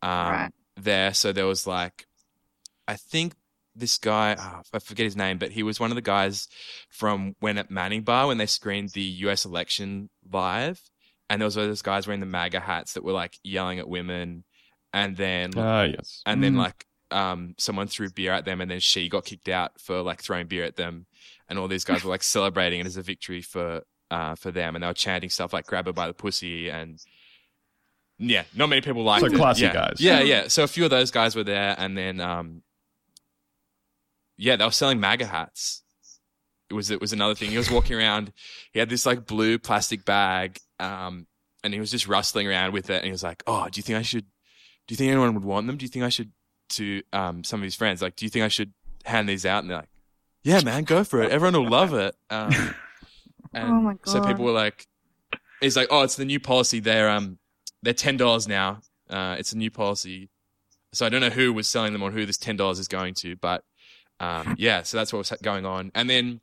[0.02, 0.52] um, Right.
[0.78, 1.14] there.
[1.14, 2.06] So there was like,
[2.88, 3.34] I think
[3.76, 6.48] this guy, oh, I forget his name, but he was one of the guys
[6.90, 9.44] from when at Manning Bar when they screened the U.S.
[9.46, 10.80] election live,
[11.30, 13.90] and there was all those guys wearing the MAGA hats that were like yelling at
[13.90, 14.44] women,
[14.94, 16.22] and then ah, yes.
[16.26, 16.60] and then Mm.
[16.60, 20.22] like um someone threw beer at them and then she got kicked out for like
[20.24, 21.06] throwing beer at them
[21.50, 23.82] and all these guys were like celebrating it as a victory for
[24.12, 27.00] uh for them and they were chanting stuff like grab her by the pussy and
[28.20, 29.36] yeah not many people liked So it.
[29.36, 29.74] classy yeah.
[29.74, 29.96] guys.
[30.00, 32.62] yeah yeah so a few of those guys were there and then um
[34.38, 35.82] yeah they were selling maga hats
[36.70, 38.32] it was it was another thing he was walking around
[38.72, 41.26] he had this like blue plastic bag um
[41.64, 43.84] and he was just rustling around with it and he was like oh do you
[43.84, 44.26] think i should
[44.88, 45.78] do you think anyone would want them?
[45.78, 46.32] Do you think I should
[46.70, 48.72] to um some of his friends like, do you think I should
[49.04, 49.64] hand these out?
[49.64, 49.90] And they're like,
[50.46, 51.32] yeah, man, go for it.
[51.32, 52.16] Everyone will love it.
[52.30, 52.52] Um,
[53.54, 54.08] and Oh my God.
[54.08, 54.88] so people were like,
[55.62, 56.80] it's like, oh, it's the new policy.
[56.80, 57.40] They're um
[57.82, 58.82] they're ten dollars now.
[59.10, 60.30] Uh, it's a new policy.
[60.94, 63.16] So I don't know who was selling them or who this ten dollars is going
[63.16, 63.64] to, but
[64.20, 65.92] um yeah, so that's what was going on.
[65.96, 66.42] And then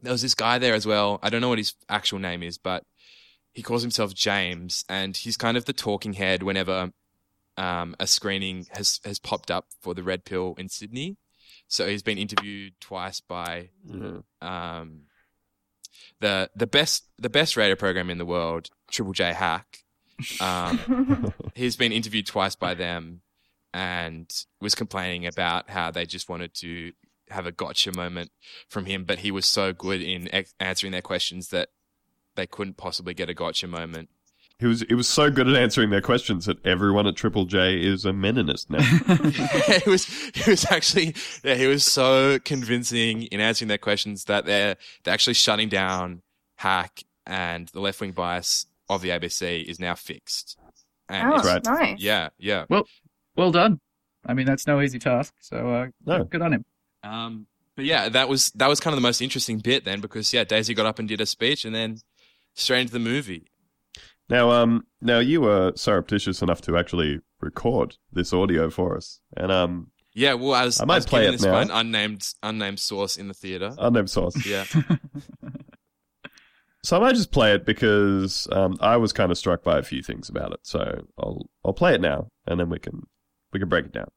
[0.00, 1.18] there was this guy there as well.
[1.22, 2.84] I don't know what his actual name is, but
[3.52, 6.92] he calls himself James, and he's kind of the talking head whenever
[7.56, 11.16] um, a screening has has popped up for the Red Pill in Sydney.
[11.74, 14.22] So he's been interviewed twice by Mhm.
[14.40, 15.06] um,
[16.20, 19.84] the the best the best radio program in the world, Triple J Hack.
[20.40, 23.22] Um, he's been interviewed twice by them,
[23.72, 26.92] and was complaining about how they just wanted to
[27.30, 28.30] have a gotcha moment
[28.68, 31.70] from him, but he was so good in ex- answering their questions that
[32.36, 34.10] they couldn't possibly get a gotcha moment.
[34.60, 37.74] He was he was so good at answering their questions that everyone at Triple J
[37.84, 38.82] is a Meninist now.
[39.84, 44.46] he was he was actually yeah he was so convincing in answering their questions that
[44.46, 46.22] they're they're actually shutting down
[46.56, 50.56] hack and the left wing bias of the ABC is now fixed.
[51.08, 51.64] And oh, right.
[51.64, 52.00] nice.
[52.00, 52.64] yeah, yeah.
[53.36, 53.80] Well done.
[54.26, 55.34] I mean, that's no easy task.
[55.40, 56.24] So uh, No.
[56.24, 56.64] good on him.
[57.02, 60.32] Um, but yeah, that was that was kind of the most interesting bit then because
[60.32, 61.98] yeah, Daisy got up and did a speech and then
[62.54, 63.46] straight into the movie.
[64.28, 69.50] Now, um, now you were surreptitious enough to actually record this audio for us, and
[69.52, 71.80] um, Yeah, well, I was I might was play it this by an now.
[71.80, 73.74] unnamed unnamed source in the theater.
[73.78, 74.46] unnamed source.
[74.46, 74.64] Yeah.
[76.82, 79.82] So I might just play it because um, I was kind of struck by a
[79.82, 80.60] few things about it.
[80.64, 83.04] So I'll I'll play it now, and then we can
[83.54, 84.08] we can break it down.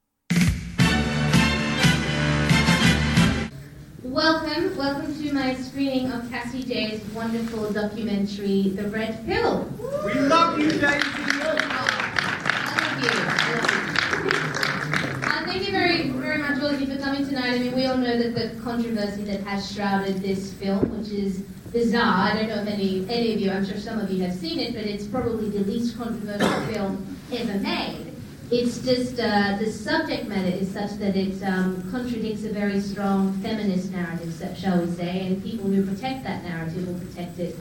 [4.18, 9.72] Welcome, welcome to my screening of Cassie Jaye's wonderful documentary, The Red Pill.
[10.04, 10.82] We love you, Daisy.
[10.84, 13.10] I love you.
[13.14, 15.24] I love you.
[15.24, 17.54] Uh, thank you very, very much, all of you, for coming tonight.
[17.54, 21.42] I mean, we all know that the controversy that has shrouded this film, which is
[21.72, 22.32] bizarre.
[22.32, 24.58] I don't know if any, any of you, I'm sure some of you have seen
[24.58, 28.07] it, but it's probably the least controversial film ever made.
[28.50, 33.34] It's just uh, the subject matter is such that it um, contradicts a very strong
[33.42, 37.58] feminist narrative, shall we say, and people who protect that narrative will protect it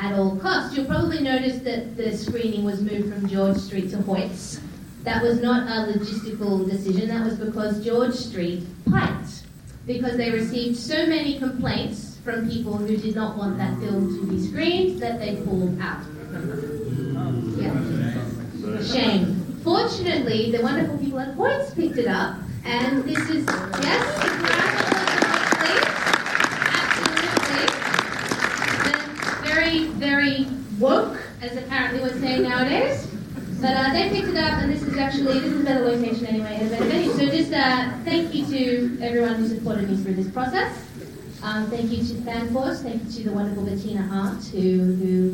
[0.00, 0.74] at all costs.
[0.74, 4.58] You'll probably notice that the screening was moved from George Street to Hoyts.
[5.02, 9.42] That was not a logistical decision, that was because George Street piked,
[9.86, 14.26] because they received so many complaints from people who did not want that film to
[14.32, 16.04] be screened that they pulled out.
[17.58, 18.82] Yeah.
[18.82, 19.41] Shame.
[19.62, 24.18] Fortunately, the wonderful people at Hoyts picked it up, and this is yes.
[26.74, 27.68] Absolutely.
[28.82, 30.46] They're very, very
[30.80, 33.06] woke, as apparently we're saying nowadays.
[33.60, 36.66] But uh, they picked it up, and this is actually this is better location anyway.
[37.16, 40.76] So just uh, thank you to everyone who supported me through this process.
[41.44, 42.82] Um, thank you to FanForce.
[42.82, 45.32] Thank you to the wonderful Bettina Arndt who who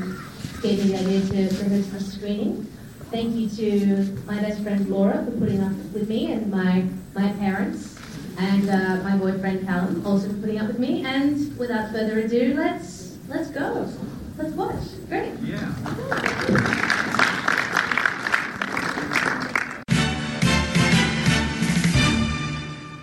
[0.61, 2.67] gave me the idea to for her first screening.
[3.11, 7.33] Thank you to my best friend Laura for putting up with me and my, my
[7.33, 7.99] parents,
[8.39, 11.05] and uh, my boyfriend Callum also for putting up with me.
[11.05, 13.89] And without further ado, let's let's go.
[14.37, 14.85] Let's watch.
[15.09, 15.33] Great.
[15.41, 15.73] Yeah.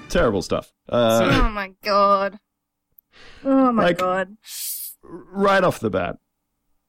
[0.10, 0.72] Terrible stuff.
[0.88, 2.40] Uh, oh my god.
[3.44, 4.38] Oh my Like- god.
[5.04, 6.18] right off the bat,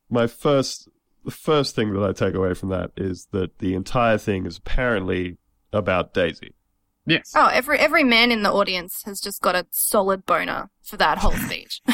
[0.09, 0.89] my first
[1.27, 4.57] the first thing that I take away from that is that the entire thing is
[4.57, 5.37] apparently
[5.73, 6.55] about Daisy.
[7.05, 7.33] Yes.
[7.37, 11.19] Oh, every every man in the audience has just got a solid boner for that
[11.19, 11.83] whole speech.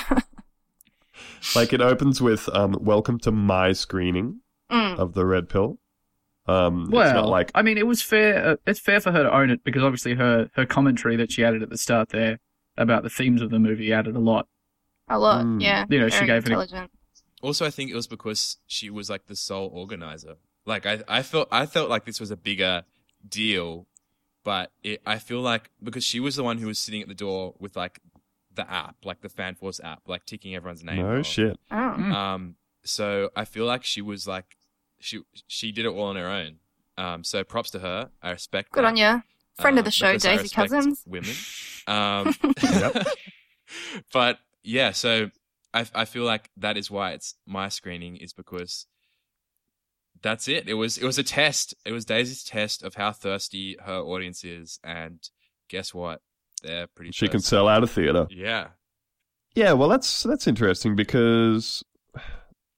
[1.54, 4.40] Like it opens with um, "Welcome to my screening
[4.70, 4.98] Mm.
[4.98, 5.78] of the Red Pill."
[6.46, 8.46] Um, Well, it's not like I mean, it was fair.
[8.52, 11.44] Uh, it's fair for her to own it because obviously her her commentary that she
[11.44, 12.38] added at the start there
[12.76, 14.48] about the themes of the movie added a lot.
[15.08, 15.60] A lot, Mm.
[15.62, 15.84] yeah.
[15.90, 16.90] You know, she gave it a- intelligent.
[17.42, 20.36] Also, I think it was because she was like the sole organizer.
[20.64, 22.84] Like I, I felt, I felt like this was a bigger
[23.28, 23.86] deal,
[24.44, 27.14] but it, I feel like because she was the one who was sitting at the
[27.14, 28.00] door with like
[28.54, 30.98] the app, like the FanForce app, like ticking everyone's name.
[31.02, 31.26] no off.
[31.26, 31.58] shit.
[31.70, 31.74] Oh.
[31.98, 32.12] Mm.
[32.14, 34.56] Um, so I feel like she was like,
[35.00, 36.56] she she did it all on her own.
[36.96, 38.10] Um, so props to her.
[38.22, 38.70] I respect.
[38.72, 38.88] Good that.
[38.88, 39.22] on you.
[39.60, 41.02] Friend of Uh, the show, because I Daisy Cousens.
[41.06, 41.34] Women.
[41.88, 43.06] Um, Yep.
[44.12, 45.30] but yeah, so
[45.74, 48.86] I I feel like that is why it's my screening is because
[50.22, 50.68] that's it.
[50.68, 51.74] It was it was a test.
[51.84, 55.18] It was Daisy's test of how thirsty her audience is, and
[55.68, 56.20] guess what?
[56.62, 57.10] They're pretty.
[57.12, 58.26] She can sell out a theater.
[58.30, 58.68] Yeah.
[59.54, 61.82] Yeah, well, that's that's interesting because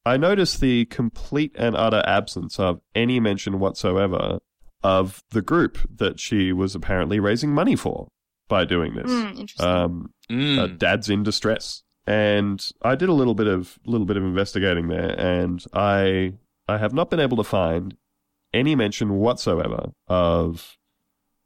[0.06, 4.38] I noticed the complete and utter absence of any mention whatsoever
[4.82, 8.08] of the group that she was apparently raising money for
[8.48, 9.10] by doing this.
[9.10, 9.66] Mm, interesting.
[9.66, 10.58] Um, Mm.
[10.58, 14.88] uh, Dad's in distress, and I did a little bit of little bit of investigating
[14.88, 16.34] there, and I
[16.68, 17.96] I have not been able to find
[18.52, 20.76] any mention whatsoever of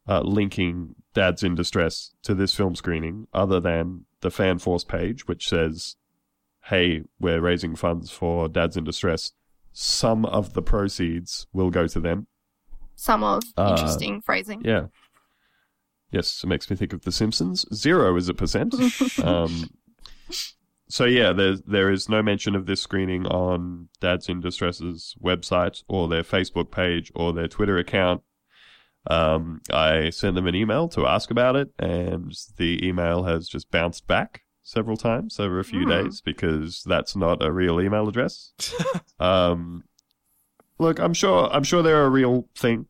[0.09, 5.27] uh, linking Dad's in distress to this film screening, other than the fan force page,
[5.29, 5.97] which says,
[6.65, 9.33] "Hey, we're raising funds for Dad's in distress.
[9.73, 12.27] Some of the proceeds will go to them."
[12.97, 14.63] Some of uh, interesting phrasing.
[14.65, 14.87] Yeah.
[16.11, 17.67] Yes, it makes me think of The Simpsons.
[17.73, 18.75] Zero is a percent.
[19.23, 19.69] um,
[20.89, 25.83] so yeah, there there is no mention of this screening on Dads in Distress's website
[25.89, 28.23] or their Facebook page or their Twitter account.
[29.11, 33.71] Um, I sent them an email to ask about it, and the email has just
[33.71, 35.89] bounced back several times over a few Hmm.
[35.89, 38.53] days because that's not a real email address.
[39.21, 39.85] um,
[40.79, 42.87] look, I'm sure I'm sure they're a real thing,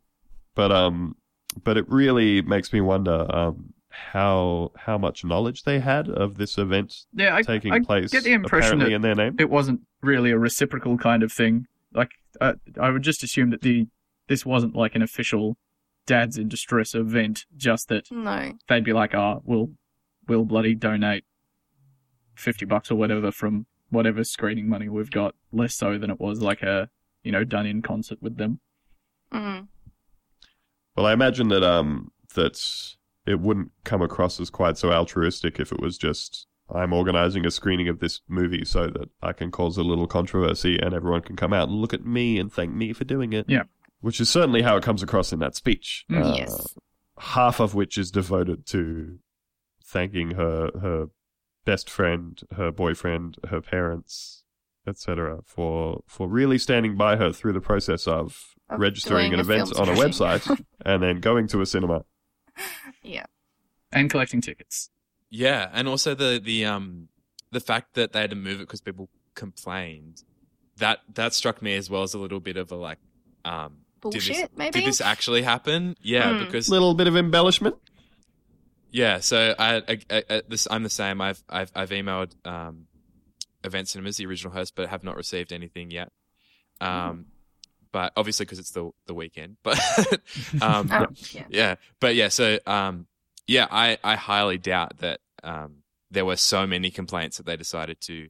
[0.56, 1.16] but um,
[1.62, 3.74] but it really makes me wonder um
[4.12, 8.24] how how much knowledge they had of this event Yeah, I, taking I place get
[8.24, 9.36] the impression that in their name.
[9.38, 11.66] it wasn't really a reciprocal kind of thing.
[11.92, 13.86] Like, I, I would just assume that the
[14.28, 15.56] this wasn't like an official
[16.06, 17.44] dads in distress event.
[17.56, 18.52] Just that No.
[18.68, 19.70] they'd be like, "Oh, we'll
[20.26, 21.24] we'll bloody donate
[22.34, 26.40] fifty bucks or whatever from whatever screening money we've got." Less so than it was
[26.42, 26.88] like a
[27.22, 28.60] you know done in concert with them.
[29.32, 29.68] Mm.
[30.96, 32.96] Well, I imagine that um that
[33.28, 37.50] it wouldn't come across as quite so altruistic if it was just I'm organizing a
[37.50, 41.36] screening of this movie so that I can cause a little controversy and everyone can
[41.36, 43.46] come out and look at me and thank me for doing it.
[43.48, 43.62] Yeah.
[44.00, 46.04] Which is certainly how it comes across in that speech.
[46.10, 46.24] Mm.
[46.24, 46.74] Uh, yes.
[47.18, 49.18] half of which is devoted to
[49.84, 51.06] thanking her her
[51.64, 54.44] best friend, her boyfriend, her parents,
[54.86, 55.40] etc.
[55.44, 59.88] for for really standing by her through the process of, Of registering an event on
[59.88, 62.04] a website and then going to a cinema.
[63.02, 63.24] Yeah.
[63.92, 64.90] And collecting tickets.
[65.30, 67.08] Yeah, and also the the um
[67.50, 70.22] the fact that they had to move it because people complained
[70.76, 72.98] that that struck me as well as a little bit of a like
[73.44, 74.78] um did Bullshit, this, maybe?
[74.80, 75.96] did this actually happen?
[76.00, 76.44] Yeah, Hmm.
[76.44, 77.76] because Little bit of embellishment.
[78.90, 81.20] yeah, so I, I, I, I this I'm the same.
[81.20, 82.86] I've I've I've emailed um
[83.64, 86.12] Event Cinemas, the original host, but have not received anything yet.
[86.80, 87.26] Um,
[87.92, 89.78] but obviously because it's the the weekend, but
[90.62, 91.44] um, Oh, yeah.
[91.48, 93.06] yeah, but yeah, so um,
[93.46, 98.00] yeah, I I highly doubt that um there were so many complaints that they decided
[98.02, 98.28] to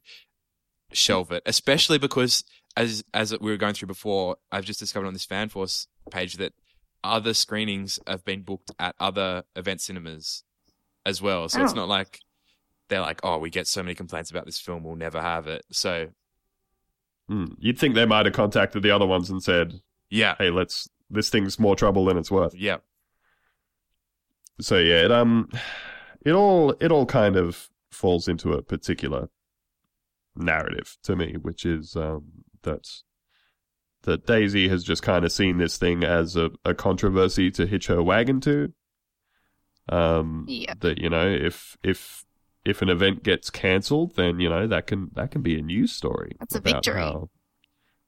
[0.91, 2.43] shelve it, especially because
[2.75, 6.53] as as we were going through before, I've just discovered on this FanForce page that
[7.03, 10.43] other screenings have been booked at other event cinemas
[11.05, 11.47] as well.
[11.49, 11.75] So it's Oh.
[11.77, 12.19] not like
[12.89, 15.63] they're like, oh, we get so many complaints about this film, we'll never have it.
[15.71, 16.09] So
[17.29, 17.45] Hmm.
[17.59, 20.89] You'd think they might have contacted the other ones and said, yeah, "Hey, let's.
[21.11, 22.77] This thing's more trouble than it's worth." yeah,
[24.59, 25.49] So yeah, it um,
[26.25, 29.29] it all it all kind of falls into a particular
[30.35, 32.23] narrative to me, which is um
[32.63, 32.87] that
[34.03, 37.87] that Daisy has just kind of seen this thing as a, a controversy to hitch
[37.87, 38.73] her wagon to.
[39.89, 40.73] Um, Yeah.
[40.79, 42.25] That you know, if if
[42.65, 45.91] if an event gets cancelled, then you know that can that can be a news
[45.91, 46.35] story.
[46.39, 47.01] That's a about victory.
[47.01, 47.29] how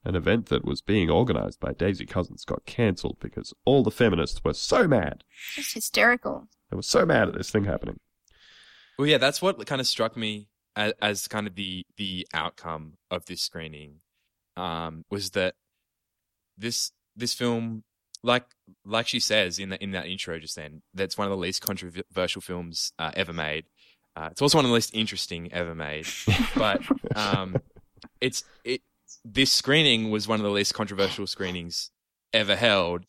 [0.04, 4.42] An event that was being organised by Daisy Cousens got cancelled because all the feminists
[4.44, 5.24] were so mad.
[5.56, 6.48] Just hysterical.
[6.70, 8.00] They were so mad at this thing happening.
[8.98, 12.94] Well, yeah, that's what kind of struck me as, as kind of the the outcome
[13.10, 14.00] of this screening
[14.58, 15.56] um, was that
[16.58, 17.84] this this film,
[18.24, 18.46] like
[18.86, 21.62] like she says in that in that intro just then, that's one of the least
[21.62, 23.66] controversial films uh, ever made.
[24.16, 26.06] Uh, it's also one of the least interesting ever made,
[26.56, 26.82] but
[27.16, 27.56] um,
[28.20, 28.82] it's it.
[29.24, 31.92] This screening was one of the least controversial screenings
[32.34, 33.06] ever held,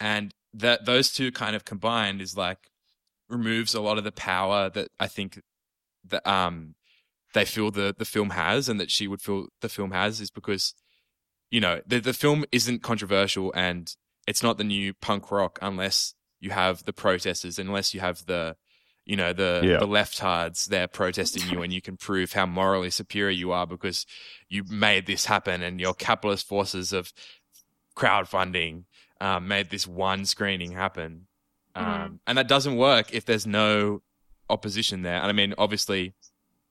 [0.00, 2.70] and that those two kind of combined is like
[3.28, 5.40] removes a lot of the power that I think
[6.08, 6.74] that um
[7.34, 10.30] they feel the the film has and that she would feel the film has is
[10.30, 10.74] because
[11.50, 13.94] you know the the film isn't controversial and
[14.26, 18.56] it's not the new punk rock unless you have the protesters unless you have the
[19.06, 19.78] you know the Yeah.
[19.78, 24.04] the leftards there protesting you and you can prove how morally superior you are because
[24.48, 27.12] you made this happen and your capitalist forces of
[27.96, 28.84] crowdfunding
[29.20, 31.26] um, made this one screening happen
[31.74, 32.18] um, Mhm.
[32.26, 34.02] and that doesn't work if there's no
[34.48, 35.16] opposition there.
[35.20, 36.14] And I mean, obviously,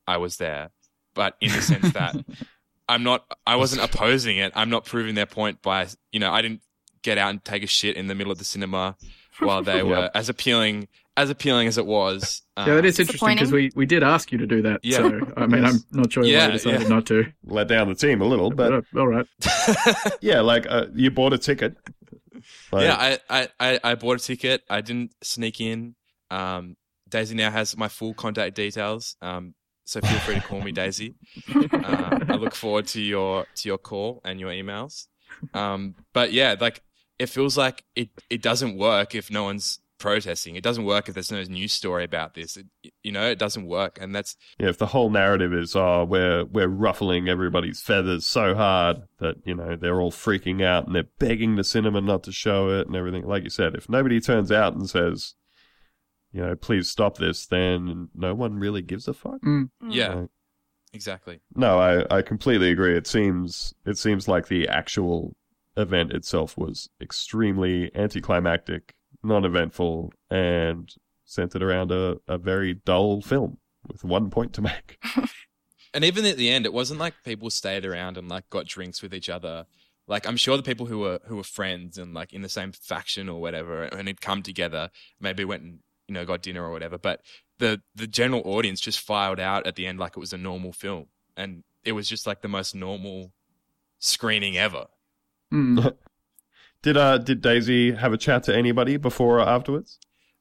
[0.07, 0.71] I was there,
[1.13, 2.15] but in the sense that
[2.89, 4.51] I'm not, I wasn't opposing it.
[4.55, 6.61] I'm not proving their point by, you know, I didn't
[7.03, 8.95] get out and take a shit in the middle of the cinema
[9.39, 10.09] while they were Yeah.
[10.15, 12.41] as appealing as appealing as it was.
[12.57, 14.81] yeah, that Um, interesting because we, we did ask you to do that.
[14.83, 14.97] Yeah.
[14.97, 16.87] So, I mean, I'm not sure Yeah, why you decided yeah.
[16.89, 17.25] not to.
[17.45, 19.25] Let down the team a little, but uh, all right.
[20.21, 21.77] yeah, like uh, you bought a ticket.
[22.73, 24.63] Like, yeah, I, I, I, I bought a ticket.
[24.69, 25.95] I didn't sneak in.
[26.29, 26.75] Um,
[27.07, 29.15] Daisy now has my full contact details.
[29.21, 29.53] Um,
[29.85, 31.15] so feel free to call me Daisy.
[31.55, 35.07] Uh, I look forward to your to your call and your emails.
[35.53, 36.81] Um, but yeah, like
[37.19, 40.55] it feels like it it doesn't work if no one's protesting.
[40.57, 42.57] It doesn't work if there's no news story about this.
[42.57, 42.65] It,
[43.01, 46.43] you know, it doesn't work, and that's yeah, if the whole narrative is, oh, we're
[46.45, 51.07] we're ruffling everybody's feathers so hard that you know they're all freaking out and they're
[51.19, 53.25] begging the cinema not to show it and everything.
[53.25, 55.35] Like you said, if nobody turns out and says,
[56.33, 59.41] you know, please stop this, then no one really gives a fuck.
[59.41, 59.69] Mm.
[59.87, 60.29] yeah, Right.
[60.93, 61.39] exactly.
[61.55, 62.97] No, I, I completely agree.
[62.97, 65.37] It seems it seems like the actual
[65.77, 70.93] event itself was extremely anticlimactic, non-eventful, and
[71.25, 73.57] centered around a, a very dull film
[73.87, 74.99] with one point to make.
[75.95, 79.01] And even at the end, it wasn't like people stayed around and like got drinks
[79.01, 79.65] with each other.
[80.07, 82.73] Like I'm sure the people who were who were friends and like in the same
[82.73, 84.89] faction or whatever and had come together,
[85.21, 86.97] maybe went and you know got dinner or whatever.
[86.97, 87.21] But
[87.59, 90.73] the the general audience just filed out at the end like it was a normal
[90.73, 91.05] film,
[91.37, 93.31] and it was just like the most normal
[93.97, 94.87] screening ever.
[95.53, 95.95] Mm.
[96.81, 99.97] Did uh did Daisy have a chat to anybody before or afterwards?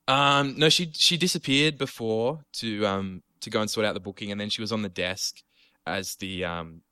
[0.06, 4.30] Um, no, she she disappeared before to um to go and sort out the booking,
[4.30, 5.42] and then she was on the desk
[5.86, 6.82] as the um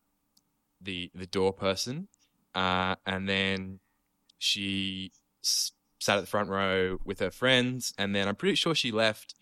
[0.80, 2.08] the the door person,
[2.54, 3.80] uh, and then
[4.38, 5.12] she
[5.44, 8.90] s- sat at the front row with her friends, and then I'm pretty sure she
[8.90, 9.34] left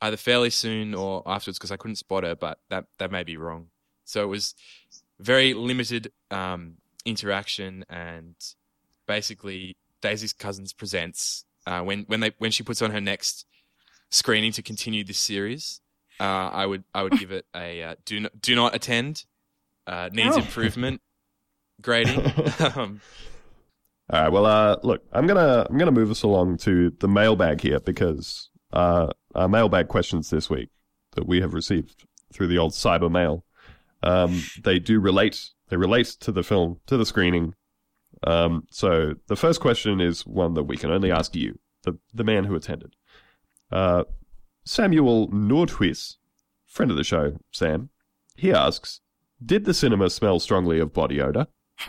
[0.00, 3.36] either fairly soon or afterwards because I couldn't spot her, but that that may be
[3.36, 3.70] wrong.
[4.04, 4.54] So it was
[5.18, 8.34] very limited um interaction and
[9.06, 13.46] basically Daisy's Cousens presents uh, when when they when she puts on her next
[14.10, 15.80] screening to continue this series.
[16.20, 19.24] Uh, I would I would give it a uh, do not do not attend.
[19.86, 20.40] Uh, needs Oh.
[20.40, 21.00] improvement
[21.80, 22.20] grading.
[22.76, 23.00] um,
[24.10, 24.28] All right.
[24.32, 28.50] Well, uh, look, I'm gonna I'm gonna move us along to the mailbag here because
[28.72, 30.68] uh, our mailbag questions this week
[31.12, 33.44] that we have received through the old cyber mail,
[34.02, 35.50] um, they do relate.
[35.68, 37.54] They relate to the film, to the screening.
[38.26, 42.24] Um, so the first question is one that we can only ask you, the the
[42.24, 42.96] man who attended.
[43.70, 44.04] Uh,
[44.64, 46.16] Samuel Nordhuis,
[46.66, 47.90] friend of the show, Sam.
[48.36, 49.00] He asks,
[49.44, 51.46] "Did the cinema smell strongly of body odor?"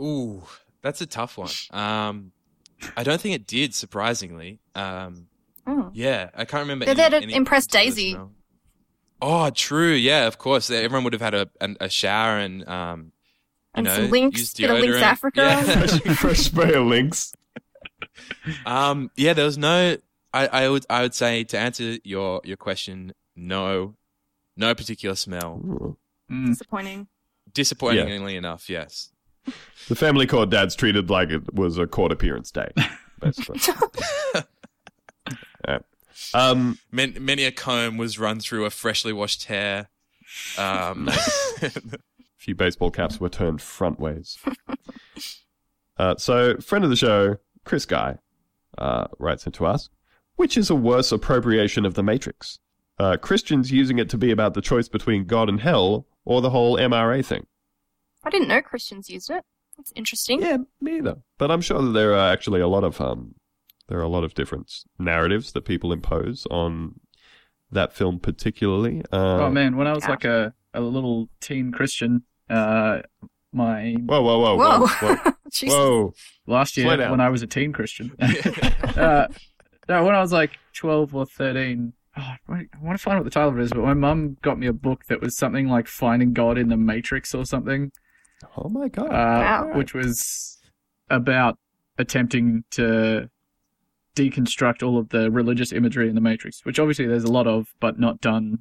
[0.00, 0.42] ooh,
[0.82, 1.50] that's a tough one.
[1.70, 2.32] Um,
[2.96, 3.74] I don't think it did.
[3.74, 5.26] Surprisingly, um,
[5.66, 5.90] Mm.
[5.92, 6.86] yeah, I can't remember.
[6.86, 8.12] They're any- there impress Daisy.
[8.12, 8.32] smell.
[9.20, 9.92] Oh, true.
[9.92, 10.70] Yeah, of course.
[10.70, 13.10] Everyone would have had a a, a shower and um, you
[13.74, 15.02] And know, some Lynx, used bit of Lynx deodorant.
[15.02, 15.40] Africa.
[15.42, 15.62] Yeah.
[15.86, 17.32] fresh, fresh spray of Lynx.
[18.66, 19.96] Um, yeah, there was no.
[20.32, 23.94] I, I would I would say to answer your your question, no,
[24.56, 25.60] no particular smell.
[26.30, 26.46] Mm.
[26.48, 27.08] Disappointing.
[27.52, 29.10] Disappointingly enough, yes.
[29.88, 32.70] The family court dad's treated like it was a court appearance day,
[33.20, 33.58] basically.
[36.34, 36.40] Yeah.
[36.40, 39.88] Um, Man, many a comb was run through a freshly washed hair.
[40.56, 41.70] Um, a
[42.36, 44.38] few baseball caps were turned front ways.
[45.98, 48.18] Uh, so, friend of the show, Chris Guy,
[48.78, 49.88] uh, writes into us.
[50.36, 52.60] Which is a worse appropriation of the Matrix?
[53.00, 56.50] Uh, Christians using it to be about the choice between God and hell, or the
[56.50, 57.46] whole MRA thing?
[58.22, 59.42] I didn't know Christians used it.
[59.76, 60.40] That's interesting.
[60.40, 61.16] Yeah, me either.
[61.38, 63.34] But I'm sure that there are actually a lot of um,
[63.88, 67.00] there are a lot of different narratives that people impose on
[67.70, 69.02] that film, particularly.
[69.12, 70.10] Uh, oh man, when I was Yeah.
[70.10, 73.00] like a, a little teen Christian, uh,
[73.52, 74.86] my Whoa, whoa, whoa, Whoa.
[74.86, 75.32] whoa, whoa!
[75.52, 75.74] Jesus.
[75.74, 76.14] whoa.
[76.46, 78.12] last year when I was a teen Christian.
[78.20, 79.26] uh,
[79.88, 83.24] no, when I was like 12 or 13, oh, I want to find out what
[83.24, 85.66] the title of it is, but my mum got me a book that was something
[85.68, 87.90] like Finding God in the Matrix or something,
[88.56, 89.06] Oh my god!
[89.06, 89.10] uh,
[89.70, 89.72] Wow.
[89.76, 90.58] which was
[91.10, 91.58] about
[91.96, 93.28] attempting to
[94.18, 97.68] deconstruct all of the religious imagery in the Matrix, which obviously there's a lot of,
[97.80, 98.58] but not done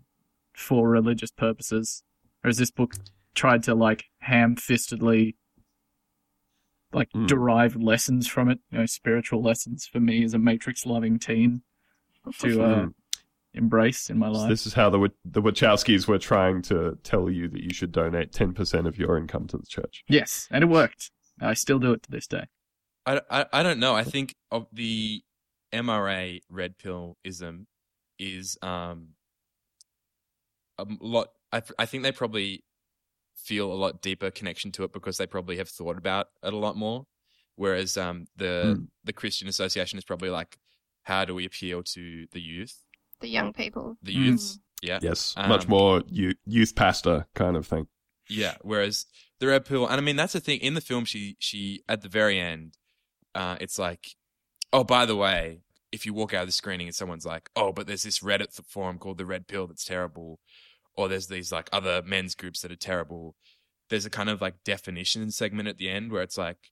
[0.55, 2.03] for religious purposes.
[2.41, 2.95] Whereas this book
[3.35, 5.35] tried to like ham-fistedly
[6.93, 7.25] like Hmm.
[7.25, 11.61] derive lessons from it, you know, spiritual lessons for me as a Matrix loving teen
[12.39, 12.87] to uh, Hmm.
[13.53, 14.49] embrace in my So life.
[14.49, 18.31] this is how the the Wachowskis were trying to tell you that you should donate
[18.31, 20.03] ten percent of your income to the church.
[20.07, 21.11] Yes, and it worked.
[21.41, 22.45] I still do it to this day.
[23.05, 23.93] I, I, I don't know.
[23.95, 25.23] I think of the
[25.73, 27.67] MRA red pillism
[28.19, 29.09] is um
[30.77, 31.29] a lot.
[31.51, 32.63] I I think they probably
[33.35, 36.57] feel a lot deeper connection to it because they probably have thought about it a
[36.57, 37.05] lot more.
[37.55, 38.83] Whereas um the Hmm.
[39.03, 40.57] the Christian Association is probably like,
[41.03, 42.83] how do we appeal to the youth,
[43.21, 43.97] The young people.
[44.01, 44.25] the Mm.
[44.25, 44.59] youths?
[44.83, 47.87] Yeah, Yes, Um, much more you, youth pastor kind of thing.
[48.29, 48.57] Yeah.
[48.61, 49.07] Whereas
[49.39, 51.05] the red pill, and I mean that's the thing in the film.
[51.05, 52.77] She she at the very end,
[53.33, 54.15] uh, it's like,
[54.77, 55.61] oh, by the way,
[55.91, 58.53] if you walk out of the screening and someone's like, oh, but there's this Reddit
[58.67, 60.39] forum called the Red Pill that's terrible,
[60.95, 63.33] or there's these like other men's groups that are terrible.
[63.89, 66.71] There's a kind of like definition segment at the end where it's like,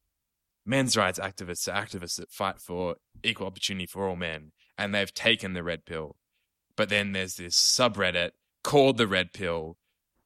[0.67, 5.13] men's rights activists are activists that fight for equal opportunity for all men, and they've
[5.13, 6.15] taken the red pill.
[6.75, 8.31] But then there's this subreddit
[8.63, 9.77] called the Red Pill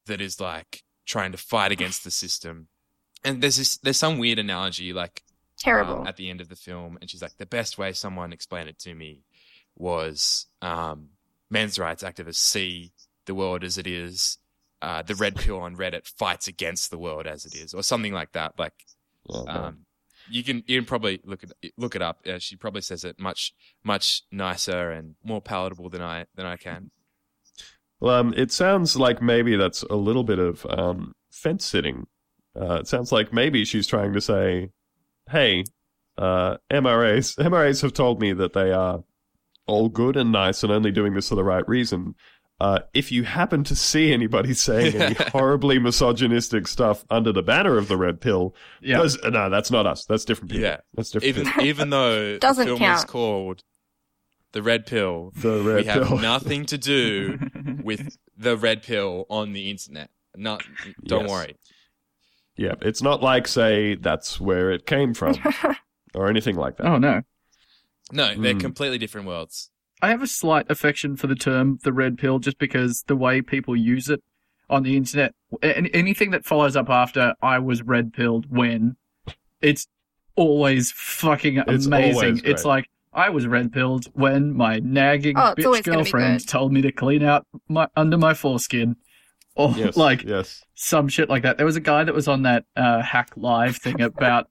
[0.06, 2.68] that is like trying to fight against the system.
[3.24, 5.22] And there's this, there's some weird analogy like
[5.60, 6.02] Terrible.
[6.02, 8.70] um, at the end of the film, and she's like, the best way someone explained
[8.70, 9.24] it to me
[9.76, 11.10] was um,
[11.50, 12.92] men's rights activists see
[13.26, 14.38] the world as it is.
[14.82, 18.14] Uh, the red pill on Reddit fights against the world as it is, or something
[18.14, 18.58] like that.
[18.58, 18.74] Like,
[19.28, 19.86] Oh, um,
[20.30, 22.20] you can you can probably look it look it up.
[22.26, 23.54] Uh, she probably says it much
[23.84, 26.92] much nicer and more palatable than I than I can.
[28.00, 32.08] Well, um, it sounds like maybe that's a little bit of um, fence sitting.
[32.60, 34.72] Uh, it sounds like maybe she's trying to say,
[35.30, 35.64] "Hey,
[36.18, 39.04] uh, MRAs MRAs have told me that they are
[39.68, 42.16] all good and nice and only doing this for the right reason.
[42.62, 47.78] Uh, if you happen to see anybody saying any horribly misogynistic stuff under the banner
[47.78, 48.98] of the red pill, Yeah.
[48.98, 50.04] those- no, that's not us.
[50.04, 50.64] That's different people.
[50.66, 50.78] Yeah.
[50.94, 51.30] that's different.
[51.38, 51.64] Even people.
[51.64, 53.64] even though Doesn't the film is called
[54.52, 57.40] the Red Pill, The red we have nothing to do
[57.84, 60.10] with the red pill on the internet.
[60.36, 60.62] Not
[61.06, 61.30] don't Yes.
[61.30, 61.56] worry.
[62.60, 65.36] Yeah, it's not like say that's where it came from
[66.14, 66.86] or anything like that.
[66.88, 67.22] Oh no.
[68.12, 68.60] No, they're Hmm.
[68.60, 69.70] completely different worlds.
[70.02, 73.42] I have a slight affection for the term the red pill just because the way
[73.42, 74.22] people use it
[74.70, 75.34] on the internet,
[75.64, 78.98] anything that follows up after I was red pilled when,
[79.62, 79.88] it's
[80.36, 82.14] always fucking It's amazing.
[82.14, 86.04] always It's like, I was red pilled when my nagging Oh, bitch always gonna be
[86.12, 88.96] girlfriend told me to clean out my under my foreskin.
[89.60, 90.64] Or Yes, like yes.
[90.74, 91.58] some shit like that.
[91.58, 94.48] There was a guy that was on that uh, hack live thing about.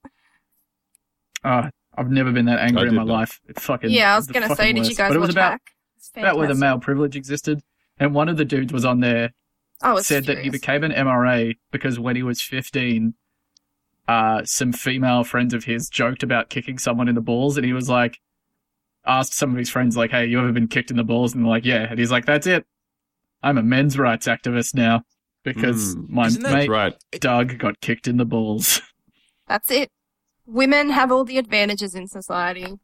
[1.42, 3.12] Uh, I've never been that angry in my know.
[3.14, 3.40] life.
[3.48, 4.98] It fucking yeah, I was gonna fucking say, did you worst.
[4.98, 5.62] guys But it was watch about Hack?
[6.16, 6.60] About whether fantastic.
[6.60, 7.60] male privilege existed.
[7.98, 9.30] And one of the dudes was on there
[9.82, 13.14] I was said that he became an MRA because when he was 15,
[14.06, 17.72] uh, some female friends of his joked about kicking someone in the balls, and he
[17.72, 18.18] was like,
[19.06, 21.44] asked some of his friends like, "Hey, you ever been kicked in the balls?" And
[21.44, 22.66] they're like, "Yeah," and he's like, "That's it.
[23.42, 25.02] I'm a men's rights activist now
[25.44, 26.08] because Mm.
[26.08, 26.94] my mate Right.
[27.20, 28.80] Doug got kicked in the balls."
[29.48, 29.90] That's it.
[30.46, 32.78] Women have all the advantages in society.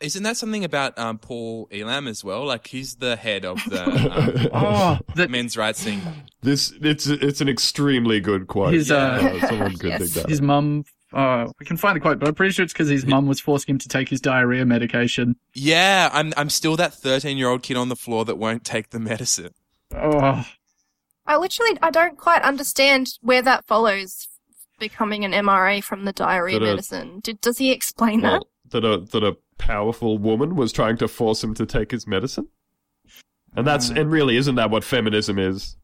[0.00, 2.44] Isn't that something about um, Paul Elam as well?
[2.44, 6.02] Like he's the head of the oh, um, that men's rights thing.
[6.42, 8.74] This it's it's an extremely good quote.
[8.74, 10.00] His, uh, someone could Yes.
[10.00, 10.28] dig that.
[10.28, 10.84] his mum.
[11.14, 13.40] Uh, we can find the quote, but I'm pretty sure it's because his mum was
[13.40, 15.36] forcing him to take his diarrhea medication.
[15.54, 18.90] Yeah, I'm I'm still that 13 year old kid on the floor that won't take
[18.90, 19.54] the medicine.
[19.94, 20.44] Oh,
[21.26, 24.28] I literally, I don't quite understand where that follows
[24.78, 27.20] becoming an MRA from the diarrhea That a- medicine.
[27.22, 28.32] Did, does he explain that?
[28.32, 32.06] Well, that a that a powerful woman was trying to force him to take his
[32.06, 32.48] medicine,
[33.56, 33.94] and that's Uh.
[33.94, 35.76] and really isn't that what feminism is?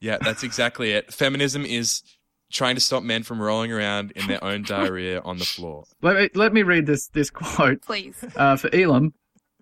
[0.00, 1.12] Yeah, that's exactly it.
[1.14, 2.02] Feminism is
[2.52, 5.84] trying to stop men from rolling around in their own diarrhea on the floor.
[6.02, 7.80] let me let me read this this quote.
[7.82, 8.22] Please.
[8.36, 9.14] Uh, for Elam,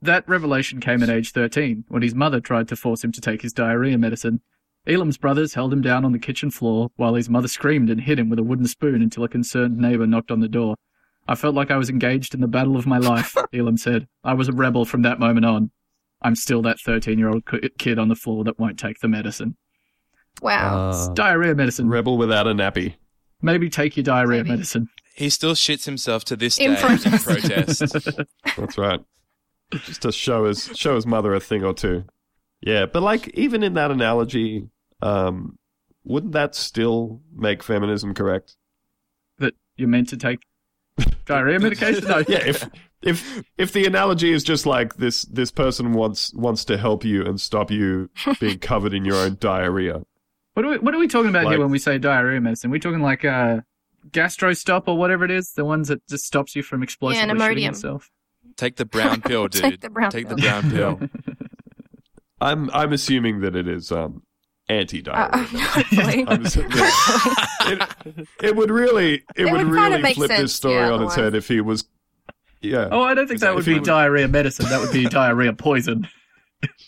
[0.02, 3.42] that revelation came at age 13 when his mother tried to force him to take
[3.42, 4.40] his diarrhea medicine.
[4.86, 8.18] Elam's brothers held him down on the kitchen floor while his mother screamed and hit
[8.18, 10.74] him with a wooden spoon until a concerned neighbor knocked on the door.
[11.28, 14.08] I felt like I was engaged in the battle of my life, Elam said.
[14.24, 15.70] I was a rebel from that moment on.
[16.20, 17.44] I'm still that 13 year old
[17.78, 19.56] kid on the floor that won't take the medicine.
[20.40, 20.90] Wow.
[20.90, 21.88] Uh, Diarrhea medicine.
[21.88, 22.94] rebel without a nappy.
[23.40, 24.50] Maybe take your diarrhea Maybe.
[24.50, 24.88] medicine.
[25.14, 27.24] He still shits himself to this day In in protest.
[27.24, 28.18] protest.
[28.56, 29.00] That's right.
[29.84, 32.04] Just to show his show his mother a thing or two.
[32.60, 34.68] Yeah, but like even in that analogy,
[35.00, 35.58] um,
[36.04, 38.56] wouldn't that still make feminism correct?
[39.38, 40.40] That you're meant to take
[41.26, 42.04] diarrhea medication?
[42.04, 42.18] No.
[42.28, 42.68] Yeah, if
[43.02, 47.24] if if the analogy is just like this this person wants wants to help you
[47.24, 50.02] and stop you being covered in your own diarrhea.
[50.54, 52.70] What are we, what are we talking about Like- here when we say diarrhea medicine?
[52.70, 53.62] We're talking like uh,
[54.10, 55.52] gastro stop or whatever it is?
[55.52, 58.10] The ones that just stops you from explosively an shitting yourself?
[58.56, 59.62] Take the brown pill, dude.
[59.62, 60.60] Take the brown Take the pill.
[60.62, 61.08] brown pill.
[62.40, 64.22] I'm I'm assuming that it is um
[64.68, 65.30] anti diarrhea.
[65.32, 66.24] Uh, hopefully.
[66.28, 67.88] I'm assuming- it,
[68.42, 71.14] it would really it, would, would really kinda make flip this story yeah, on its
[71.14, 71.84] head if he was
[72.60, 72.88] yeah.
[72.90, 74.66] Oh, I don't think that would be was- diarrhea medicine.
[74.68, 76.08] That would be diarrhea poison.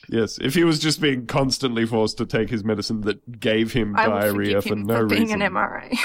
[0.08, 3.96] Yes, if he was just being constantly forced to take his medicine that gave him
[3.96, 5.42] I diarrhea forgive for him no for being reason.
[5.42, 5.98] an MRA.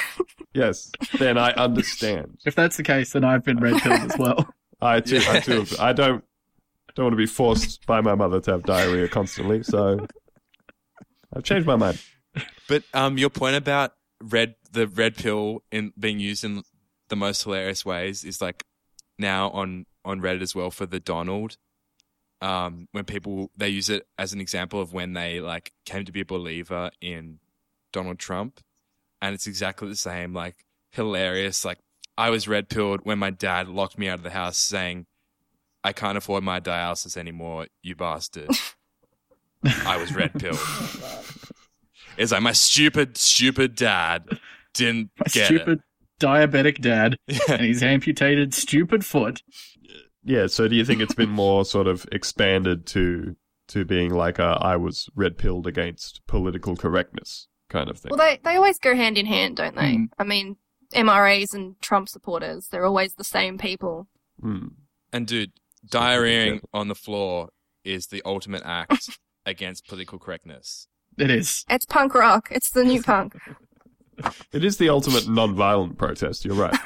[0.53, 2.39] Yes, then I understand.
[2.45, 4.51] If that's the case, then I've been red pilled as well.
[4.82, 6.23] I too, I too, I don't,
[6.95, 9.63] don't want to be forced by my mother to have diarrhea constantly.
[9.63, 10.05] So
[11.34, 12.01] I've changed my mind.
[12.67, 16.63] But um, your point about red, the red pill in being used in
[17.09, 18.63] the most hilarious ways is like
[19.17, 21.57] now on on Reddit as well for the Donald.
[22.41, 26.11] Um, when people they use it as an example of when they like came to
[26.11, 27.39] be a believer in
[27.91, 28.61] Donald Trump,
[29.21, 30.34] and it's exactly the same.
[30.34, 31.65] Like hilarious.
[31.65, 31.80] Like
[32.20, 35.05] I was red pilled when my dad locked me out of the house, saying,
[35.84, 38.49] "I can't afford my dialysis anymore, you bastard."
[39.63, 40.59] I was red pilled.
[42.17, 44.28] It's like my stupid, stupid dad
[44.74, 45.80] didn't My get stupid
[46.20, 47.15] diabetic dad
[47.49, 49.41] and his amputated stupid foot.
[50.26, 50.47] Yeah.
[50.47, 53.38] So do you think it's been more sort of expanded to
[53.70, 58.09] to being like a I was red pilled against political correctness kind of thing?
[58.09, 59.95] well, they, they always go hand in hand, don't they?
[59.95, 60.05] Hmm.
[60.17, 60.57] I mean,
[60.93, 64.07] MRAs and Trump supporters, they're always the same people.
[64.41, 64.67] Hmm.
[65.11, 65.51] and dude,
[65.85, 67.49] diarrheaing on the floor
[67.83, 70.87] is the ultimate act against political correctness.
[71.17, 71.65] It is.
[71.69, 72.47] It's punk rock.
[72.51, 73.35] It's the new punk.
[74.51, 76.43] It is the ultimate non-violent protest.
[76.43, 76.77] You're right.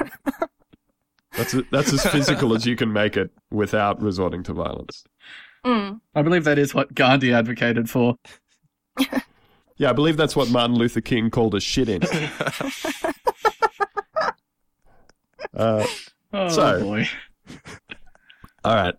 [1.35, 5.03] That's a, that's as physical as you can make it without resorting to violence.
[5.65, 5.99] Mm.
[6.13, 8.17] I believe that is what Gandhi advocated for.
[9.77, 12.03] Yeah, I believe that's what Martin Luther King called a shit in.
[15.55, 15.85] Uh,
[16.33, 17.07] Oh So- boy.
[18.63, 18.95] all right.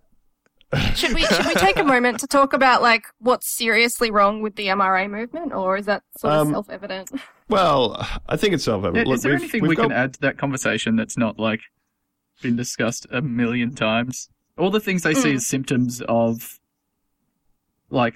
[0.97, 4.57] Should we should we take a moment to talk about like what's seriously wrong with
[4.57, 7.12] the MRA movement, or is that sort of Um, self-evident?
[7.49, 9.07] Well, I think it's self-evident.
[9.07, 11.16] Yeah, Look, is there we've- anything we've we got- can add to that conversation that's
[11.16, 11.61] not like
[12.42, 14.30] been discussed a million times?
[14.59, 15.36] All the things they see Mm.
[15.36, 16.59] as symptoms of
[17.90, 18.14] like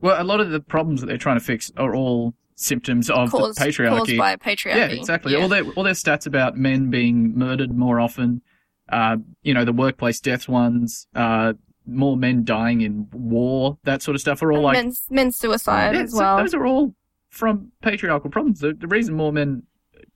[0.00, 3.30] well, a lot of the problems that they're trying to fix are all symptoms of
[3.30, 3.88] caused, the patriarchy.
[3.98, 4.76] caused by patriarchy.
[4.76, 5.32] Yeah, exactly.
[5.32, 5.38] Yeah.
[5.40, 8.42] All their all their stats about men being murdered more often,
[8.90, 11.54] uh, you know, the workplace deaths ones, uh,
[11.86, 15.38] more men dying in war, that sort of stuff are all And like men's men's
[15.38, 16.36] suicide yeah, as well.
[16.38, 16.94] those are all
[17.30, 18.60] from patriarchal problems.
[18.60, 19.62] The, the reason more men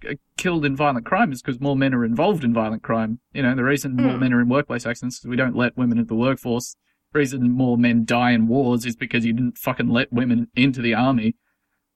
[0.07, 3.21] are killed in violent crime is because more men are involved in violent crime.
[3.33, 4.21] You know, the reason more Mm.
[4.21, 6.77] men are in workplace accidents is we don't let women into the workforce.
[7.13, 10.83] The reason more men die in wars is because you didn't fucking let women into
[10.83, 11.37] the army.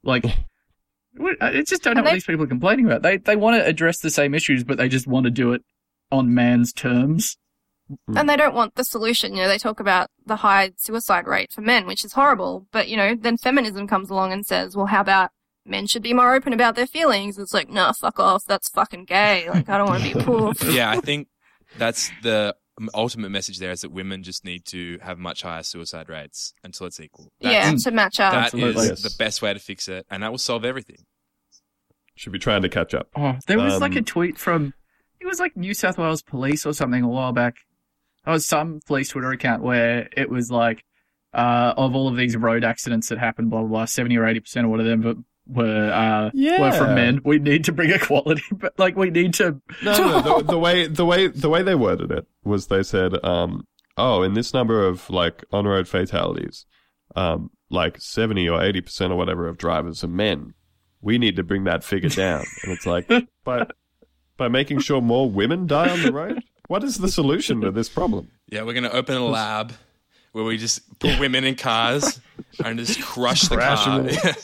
[0.04, 0.24] Like,
[1.18, 3.02] we- I just don't know And what these people are complaining about.
[3.02, 5.62] They they want to address the same issues, but they just want to do it
[6.10, 7.36] on man's terms.
[8.06, 8.18] Hmm.
[8.18, 9.34] and they don't want the solution.
[9.34, 12.66] You know, they talk about the high suicide rate for men, which is horrible.
[12.70, 15.30] But you know, then feminism comes along and says, "Well, how about
[15.64, 18.44] men should be more open about their feelings?" It's like, no, fuck off.
[18.46, 19.48] That's fucking gay.
[19.48, 20.52] Like, I don't want to be poor.
[20.70, 21.28] yeah, I think
[21.78, 22.54] that's the
[22.94, 26.86] ultimate message there is that women just need to have much higher suicide rates until
[26.86, 27.32] it's equal.
[27.40, 28.32] yeah, to match up.
[28.32, 28.82] that Absolutely.
[28.84, 29.02] is Yes.
[29.02, 30.98] the best way to fix it, and that will solve everything.
[32.16, 33.08] Should be trying to catch up.
[33.16, 34.74] Oh, there was like a Um, tweet from
[35.20, 37.56] it was like New South Wales Police or something a while back.
[38.24, 40.84] There was some police Twitter account where it was like
[41.34, 44.40] uh, of all of these road accidents that happened, blah blah blah, seventy or eighty
[44.40, 45.16] percent or what of them but
[45.48, 47.20] were uh, were from men.
[47.24, 49.60] We need to bring equality, but like we need to.
[49.82, 53.22] No, no, the, the way the way the way they worded it was they said,
[53.24, 56.66] um, "Oh, in this number of like on road fatalities,
[57.16, 60.54] um, like seventy or eighty percent or whatever of drivers are men.
[61.00, 63.08] We need to bring that figure down." And it's like,
[63.44, 63.66] by
[64.36, 66.42] by making sure more women die on the road.
[66.68, 68.30] What is the solution to this problem?
[68.50, 69.72] Yeah, we're going to open a lab
[70.32, 72.20] where we just put women in cars
[72.62, 74.34] and just crush the Crash car.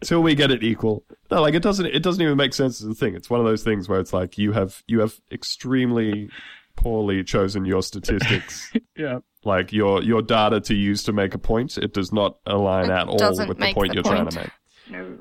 [0.00, 0.08] Them all.
[0.08, 1.04] Till we get it equal.
[1.30, 1.86] No, like it doesn't.
[1.86, 3.14] It doesn't even make sense as a thing.
[3.14, 6.30] It's one of those things where it's like you have you have extremely
[6.76, 9.18] poorly chosen your statistics, Yeah.
[9.44, 11.76] like your your data to use to make a point.
[11.76, 13.18] It does not align It at all
[13.48, 14.50] with the point the you're trying to make.
[14.90, 15.18] No.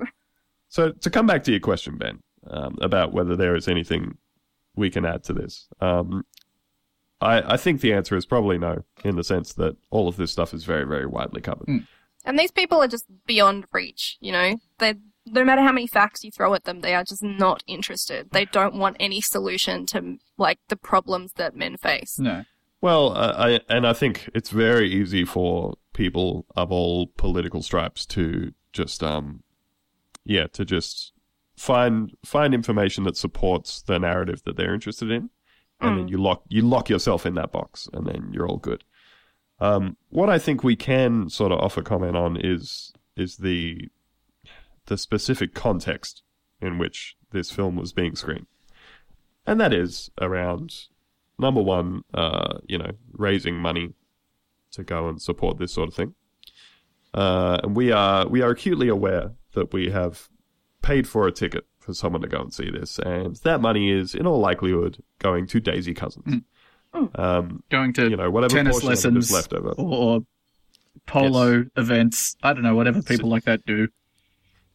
[0.70, 2.20] So to come back to your question, Ben,
[2.50, 4.18] um, about whether there is anything
[4.78, 6.26] we can add to this, um,
[7.20, 10.32] I, I think the answer is probably no, in the sense that all of this
[10.32, 11.68] stuff is very, very widely covered.
[12.28, 14.58] And these people are just beyond reach, you know?
[14.78, 14.96] They
[15.30, 18.30] no matter how many facts you throw at them, they are just not interested.
[18.32, 22.20] They don't want any solution to like the problems that men face.
[22.20, 22.46] No.
[22.80, 28.06] Well, uh, I, and I think it's very easy for people of all political stripes
[28.08, 29.44] to just, um,
[30.24, 31.14] yeah, to just
[31.56, 35.32] find find information that supports the narrative that they're interested in,
[35.82, 38.84] and then you lock you lock yourself in that box, and then you're all good.
[39.60, 43.90] Um, what I think we can sort of offer comment on is is the
[44.86, 46.24] the specific context
[46.62, 48.48] in which this film was being screened,
[49.46, 50.74] and that is around
[51.40, 53.94] number one, uh, you know, raising money
[54.72, 56.14] to go and support this sort of thing.
[57.14, 60.30] Uh, and we are we are acutely aware that we have
[60.82, 64.14] paid for a ticket for someone to go and see this, and that money is
[64.14, 66.28] in all likelihood going to Daisy Cousens.
[66.94, 69.72] Um, Going to you know, whatever tennis portion of it is lessons left over.
[69.78, 70.22] or
[71.06, 72.36] polo events.
[72.44, 73.88] I don't know, whatever people like that do.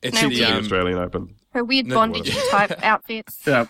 [0.02, 1.34] It's No, the the um, Australian Open.
[1.50, 3.40] Her weird No, bondage type outfits.
[3.46, 3.66] Yeah.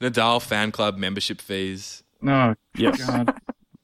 [0.00, 2.02] Nadal fan club membership fees.
[2.20, 2.54] No.
[2.76, 3.04] Yes.
[3.04, 3.34] God.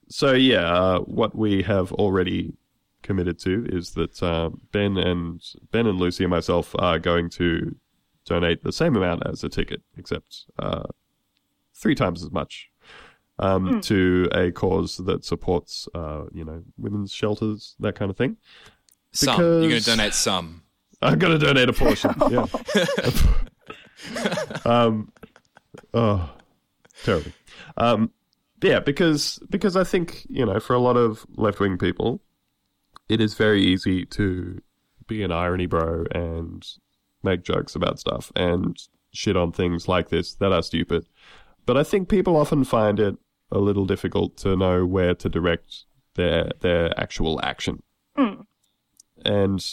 [0.09, 2.55] So yeah, uh, what we have already
[3.03, 5.41] committed to is that uh, Ben and
[5.71, 7.75] Ben and Lucy and myself are going to
[8.25, 10.85] donate the same amount as a ticket, except uh,
[11.75, 12.69] three times as much,
[13.39, 18.37] um, to a cause that supports, uh, you know, women's shelters, that kind of thing.
[19.13, 19.41] Some.
[19.41, 20.63] You're going to donate some.
[21.01, 22.13] I'm going to donate a portion.
[22.31, 22.47] yeah.
[24.65, 25.13] um,
[25.95, 26.31] oh,
[27.05, 27.33] terrible.
[27.77, 28.11] Um,
[28.63, 32.21] yeah, because because I think you know, for a lot of left wing people,
[33.09, 34.61] it is very easy to
[35.07, 36.67] be an irony bro and
[37.23, 38.77] make jokes about stuff and
[39.13, 41.07] shit on things like this that are stupid.
[41.67, 43.17] But I think people often find it
[43.51, 45.85] a little difficult to know where to direct
[46.15, 47.83] their their actual action.
[49.25, 49.65] And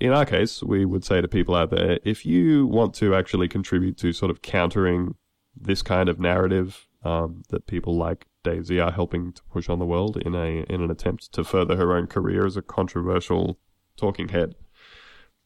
[0.00, 3.48] in our case, we would say to people out there, if you want to actually
[3.48, 5.14] contribute to sort of countering
[5.54, 9.84] this kind of narrative um, that people like Daisy are helping to push on the
[9.84, 13.58] world in a in an attempt to further her own career as a controversial
[13.96, 14.54] talking head,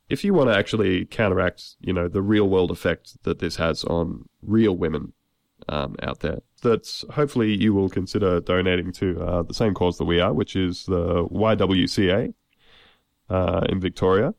[0.09, 3.85] if you want to actually counteract, you know, the real world effect that this has
[3.85, 5.13] on real women
[5.69, 10.05] um, out there, that hopefully you will consider donating to uh, the same cause that
[10.05, 12.35] we are, which is the YWCA
[13.29, 14.35] uh, in Victoria.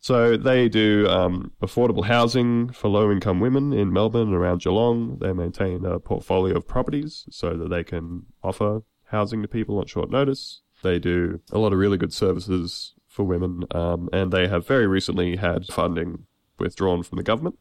[0.00, 5.18] So they do um, affordable housing for low income women in Melbourne and around Geelong.
[5.18, 9.86] They maintain a portfolio of properties so that they can offer housing to people on
[9.86, 10.62] short notice.
[10.82, 14.86] They do a lot of really good services for women, um, and they have very
[14.86, 16.26] recently had funding
[16.58, 17.58] withdrawn from the government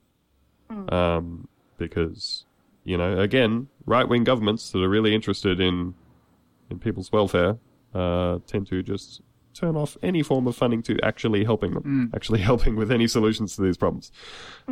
[0.89, 1.47] um,
[1.77, 2.45] because,
[2.87, 5.93] you know, again, right wing governments that are really interested in
[6.69, 7.57] in people's welfare
[7.93, 9.21] uh, tend to just
[9.53, 11.83] turn off any form of funding to actually helping them,
[12.15, 14.11] actually helping with any solutions to these problems.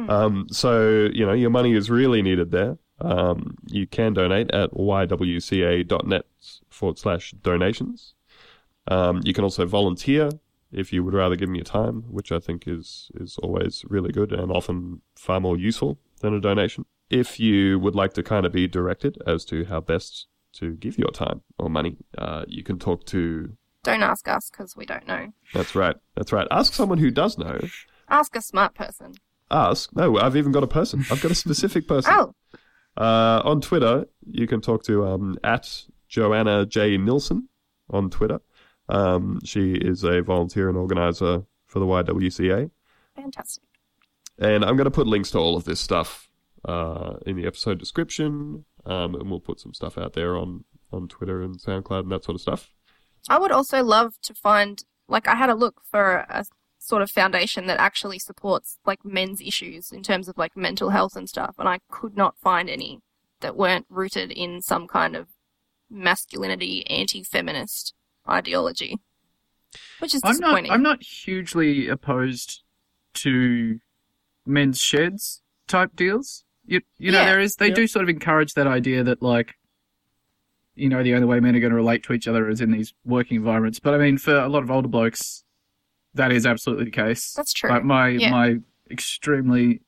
[0.10, 2.78] Um, so, you know, your money is really needed there.
[3.02, 6.26] Um, you can donate at ywca.net
[6.70, 8.14] forward slash donations.
[8.88, 10.30] Um, you can also volunteer
[10.72, 14.12] if you would rather give me your time, which I think is, is always really
[14.12, 16.86] good and often far more useful than a donation.
[17.10, 20.98] If you would like to kind of be directed as to how best to give
[20.98, 25.08] your time or money, uh, you can talk to Don't ask us because we don't
[25.08, 25.28] know.
[25.54, 25.96] that's right.
[26.16, 26.48] That's right.
[26.52, 27.60] Ask someone who does know.
[28.10, 29.14] Ask a smart person.
[29.52, 29.96] Ask.
[29.96, 31.06] No, I've even got a person.
[31.12, 32.12] I've got a specific person.
[32.16, 32.34] Oh,
[32.98, 36.98] Uh, on Twitter, you can talk to um, at Joanna J.
[36.98, 37.50] Nilsson
[37.90, 38.40] on Twitter.
[38.90, 42.70] Um, she is a volunteer and organizer for the YWCA.
[43.16, 43.64] fantastic.
[44.40, 46.25] And I'm going to put links to all of this stuff
[46.68, 48.66] uh, in the episode description.
[48.86, 52.24] Um, and we'll put some stuff out there on, on Twitter and SoundCloud and that
[52.24, 52.72] sort of stuff.
[53.28, 56.46] I would also love to find, like, I had a look for a
[56.78, 61.16] sort of foundation that actually supports, like, men's issues in terms of, like, mental health
[61.16, 63.00] and stuff, and I could not find any
[63.42, 65.28] that weren't rooted in some kind of
[65.90, 67.94] masculinity, anti feminist
[68.30, 69.00] ideology.
[70.00, 70.42] Which is I'm not.
[70.42, 70.72] disappointing.
[70.72, 72.64] I'm not hugely opposed
[73.16, 73.80] to
[74.46, 76.45] men's sheds type deals.
[76.68, 77.26] You, you know, Yeah.
[77.26, 77.56] there is.
[77.56, 77.76] They Yeah.
[77.76, 79.56] do sort of encourage that idea that like
[80.78, 82.70] you know, the only way men are going to relate to each other is in
[82.72, 83.80] these working environments.
[83.80, 85.46] But I mean, for a lot of older blokes,
[86.14, 87.32] that is absolutely the case.
[87.34, 87.70] That's true.
[87.70, 88.30] Like my Yeah.
[88.32, 88.58] my
[88.92, 89.82] extremely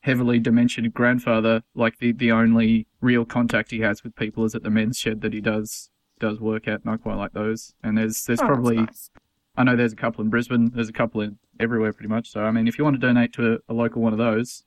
[0.00, 4.64] heavily dementiated grandfather, like the the only real contact he has with people is at
[4.64, 7.74] the men's shed that he does does work at, and I quite like those.
[7.84, 9.10] And there's there's Oh, probably nice.
[9.56, 12.30] I know there's a couple in Brisbane, there's a couple in everywhere pretty much.
[12.30, 14.64] So I mean, if you want to donate to a, a local one of those,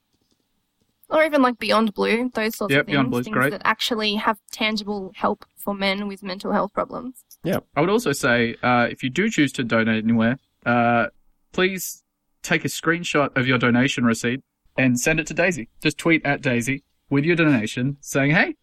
[1.10, 2.93] Or even like Beyond Blue, those sorts Yep, of things.
[2.93, 3.51] Beyond Blue's things great.
[3.51, 7.24] that actually have tangible help for men with mental health problems.
[7.43, 11.08] Yeah, I would also say uh, if you do choose to donate anywhere, uh,
[11.51, 12.03] please
[12.41, 14.41] take a screenshot of your donation receipt
[14.78, 15.70] and send it to Daisy.
[15.82, 18.56] Just tweet at Daisy with your donation saying, "Hey,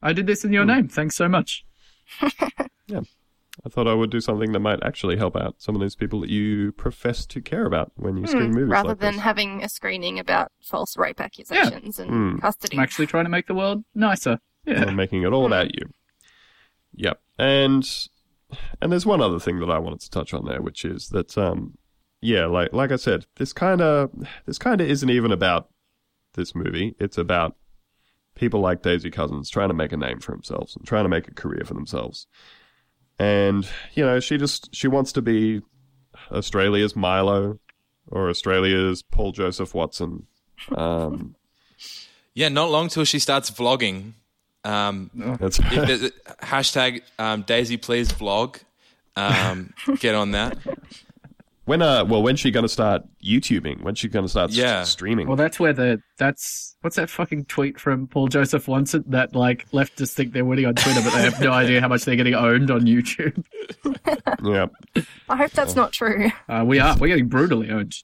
[0.00, 0.68] I did this in your Hmm.
[0.70, 0.88] name.
[0.88, 1.64] Thanks so much."
[3.66, 6.20] I thought I would do something that might actually help out some of those people
[6.20, 9.22] that you profess to care about when you screen Hmm, movies rather like than this.
[9.22, 12.38] having a screening about false rape accusations and Hmm.
[12.38, 12.76] custody.
[12.76, 14.38] I'm actually trying to make the world nicer.
[14.64, 14.88] Yeah.
[14.88, 15.86] Or making it all about you.
[16.94, 17.20] Yep.
[17.38, 18.08] And
[18.80, 21.36] and there's one other thing that I wanted to touch on there, which is that
[21.36, 21.78] um
[22.20, 24.10] yeah, like like I said, this kinda
[24.46, 25.68] this kinda isn't even about
[26.34, 26.94] this movie.
[26.98, 27.56] It's about
[28.34, 31.26] people like Daisy Cousens trying to make a name for themselves and trying to make
[31.28, 32.26] a career for themselves.
[33.18, 35.62] And, you know, she just she wants to be
[36.30, 37.58] Australia's Milo
[38.06, 40.26] or Australia's Paul Joseph Watson.
[40.76, 41.34] Um
[42.34, 44.12] Yeah, not long till she starts vlogging.
[44.64, 45.10] Um,
[45.40, 46.12] that's there's-
[46.42, 48.60] hashtag um, Daisy please vlog.
[49.16, 50.56] Um, get on that.
[51.68, 53.82] When uh, well, when's she gonna start YouTubing?
[53.82, 55.26] When's she gonna start s- streaming?
[55.28, 59.70] Well, that's where the that's what's that fucking tweet from Paul Joseph Watson that like
[59.70, 62.32] leftists think they're winning on Twitter, but they have no idea how much they're getting
[62.32, 63.44] owned on YouTube.
[64.42, 64.68] yeah,
[65.28, 66.30] I hope that's not true.
[66.48, 67.94] Uh, we are we're getting brutally owned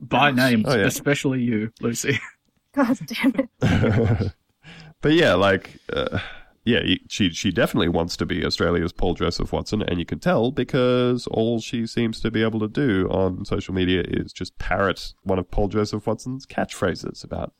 [0.00, 0.86] by name, Oh, yeah.
[0.86, 2.18] especially you, Lucy.
[2.74, 4.32] God damn it.
[5.00, 6.18] but yeah, like, uh,
[6.64, 10.52] yeah, she she definitely wants to be Australia's Paul Joseph Watson, and you can tell
[10.52, 15.12] because all she seems to be able to do on social media is just parrot
[15.22, 17.52] one of Paul Joseph Watson's catchphrases about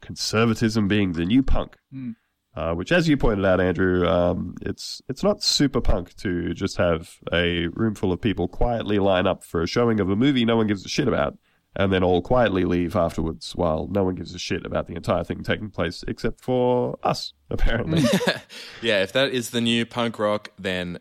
[0.00, 1.76] conservatism being the new punk.
[1.92, 2.12] Hmm.
[2.56, 6.78] Uh, which, as you pointed out, Andrew, um, it's it's not super punk to just
[6.78, 10.44] have a room full of people quietly line up for a showing of a movie
[10.44, 11.38] no one gives a shit about,
[11.78, 15.22] and then all quietly leave afterwards while no one gives a shit about the entire
[15.22, 18.02] thing taking place except for us, apparently.
[18.82, 20.98] Yeah, if that is the new punk rock, then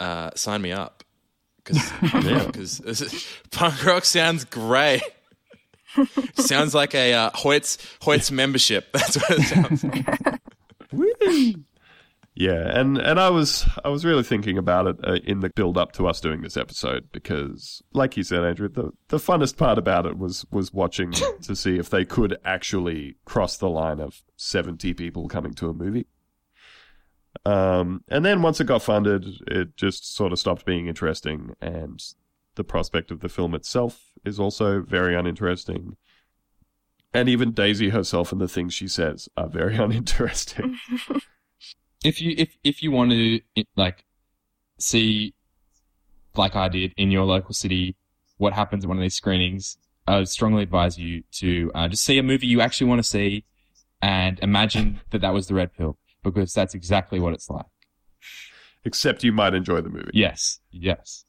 [0.00, 1.04] uh, sign me up.
[1.64, 1.80] Because
[3.50, 5.02] punk rock sounds great.
[6.34, 8.92] sounds like a uh, Hoyt's Hoyt's membership.
[8.92, 10.40] That's what it sounds like.
[12.34, 15.76] Yeah, and and I was I was really thinking about it uh, in the build
[15.76, 19.76] up to us doing this episode because, like you said, Andrew, the the funnest part
[19.76, 21.12] about it was was watching
[21.42, 25.74] to see if they could actually cross the line of seventy people coming to a
[25.74, 26.06] movie.
[27.44, 32.02] Um, and then once it got funded, it just sort of stopped being interesting, and
[32.54, 35.96] the prospect of the film itself is also very uninteresting.
[37.12, 40.78] And even Daisy herself and the things she says are very uninteresting.
[42.04, 43.40] if you if if you want to
[43.76, 44.04] like
[44.78, 45.34] see
[46.36, 47.96] like I did in your local city
[48.38, 49.76] what happens at one of these screenings,
[50.06, 53.08] I would strongly advise you to uh, just see a movie you actually want to
[53.08, 53.44] see
[54.00, 57.66] and imagine that that was the red pill because that's exactly what it's like.
[58.84, 60.10] Except you might enjoy the movie.
[60.12, 61.24] Yes, yes.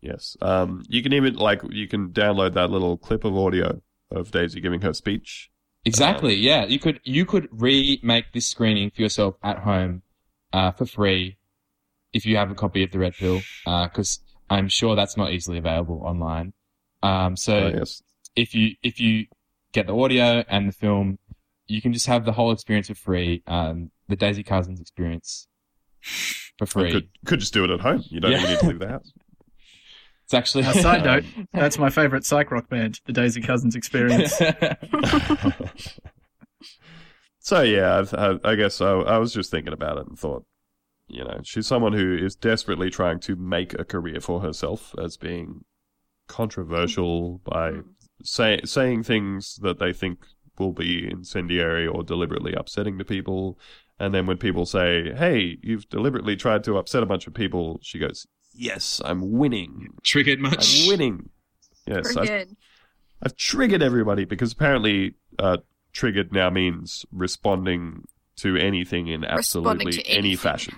[0.00, 0.36] Yes.
[0.40, 3.82] Um, you can even like you can download that little clip of audio
[4.12, 5.50] of Daisy giving her speech.
[5.84, 6.34] Exactly.
[6.34, 10.02] yeah, you could you could remake this screening for yourself at home
[10.52, 11.36] uh, for free
[12.12, 14.20] if you have a copy of the Red Pill, because
[14.50, 16.52] I'm sure that's not easily available online.
[17.02, 18.02] Um, so Oh, yes.
[18.36, 19.26] if you if you
[19.72, 21.18] get the audio and the film,
[21.66, 23.42] you can just have the whole experience for free.
[23.46, 25.46] Um, the Daisy Cousens experience
[26.02, 26.90] for You free.
[26.92, 28.02] could could just do it at home.
[28.08, 28.38] You don't Yeah.
[28.38, 29.12] even need to leave the house.
[30.28, 31.24] It's actually A side note,
[31.54, 34.40] that's my favorite psych rock band, the Daisy Cousens Experience.
[37.48, 40.44] So yeah, I, I, I guess I, I was just thinking about it and thought,
[41.06, 45.16] you know, she's someone who is desperately trying to make a career for herself as
[45.16, 45.64] being
[46.26, 47.88] controversial by mm-hmm.
[48.22, 50.26] say, saying things that they think
[50.58, 53.58] will be incendiary or deliberately upsetting to people.
[53.98, 57.78] And then when people say, "Hey, you've deliberately tried to upset a bunch of people,"
[57.80, 58.26] she goes,
[58.58, 59.88] "Yes, I'm winning.
[60.02, 60.82] Triggered much.
[60.82, 61.30] I'm winning.
[61.86, 62.56] Yes, Very I, good.
[63.22, 65.58] I've triggered everybody because apparently uh,
[65.92, 68.04] triggered now means responding
[68.36, 70.36] to anything in absolutely to any anything.
[70.36, 70.74] fashion.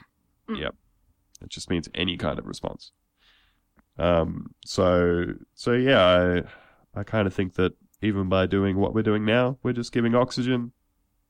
[0.48, 0.60] Mm.
[0.60, 0.74] Yep.
[1.42, 2.92] It just means any kind of response.
[3.98, 6.42] Um, so, so yeah,
[6.94, 7.72] I, I kind of think that
[8.02, 10.72] even by doing what we're doing now, we're just giving oxygen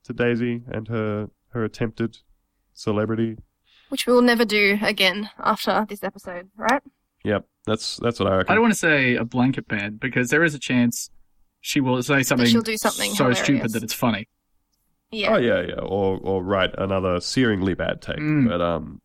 [0.04, 2.18] to Daisy and her, her attempted
[2.72, 3.38] celebrity.
[3.90, 6.82] Which we will never do again after this episode, right?
[7.24, 8.52] Yep, that's that's what I reckon.
[8.52, 11.10] I don't want to say a blanket ban because there is a chance
[11.60, 13.44] she will say something, she'll do something so hilarious.
[13.44, 14.28] stupid that it's funny.
[15.10, 15.34] Yeah.
[15.34, 18.16] Oh yeah, yeah, or or write another searingly bad take.
[18.18, 18.48] Mm.
[18.48, 19.02] But um,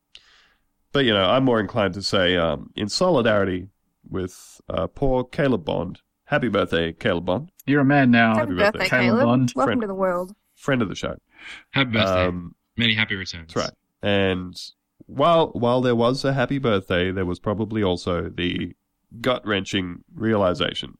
[0.93, 3.69] but you know, I'm more inclined to say um, in solidarity
[4.07, 5.99] with uh, poor Caleb Bond.
[6.25, 8.29] Happy birthday, Caleb Bond, You're a man now.
[8.35, 9.25] Happy Happy birthday, birthday, Caleb Caleb.
[9.25, 9.53] Bond.
[9.55, 9.81] Welcome Friend.
[9.81, 10.35] to the world.
[10.55, 11.15] friend of the show.
[11.71, 12.25] Happy birthday.
[12.25, 13.53] Um, Many happy returns.
[13.53, 13.77] that's right.
[14.05, 14.55] And
[15.07, 18.75] while while there was a happy birthday, there was probably also the
[19.19, 20.99] gut wrenching realization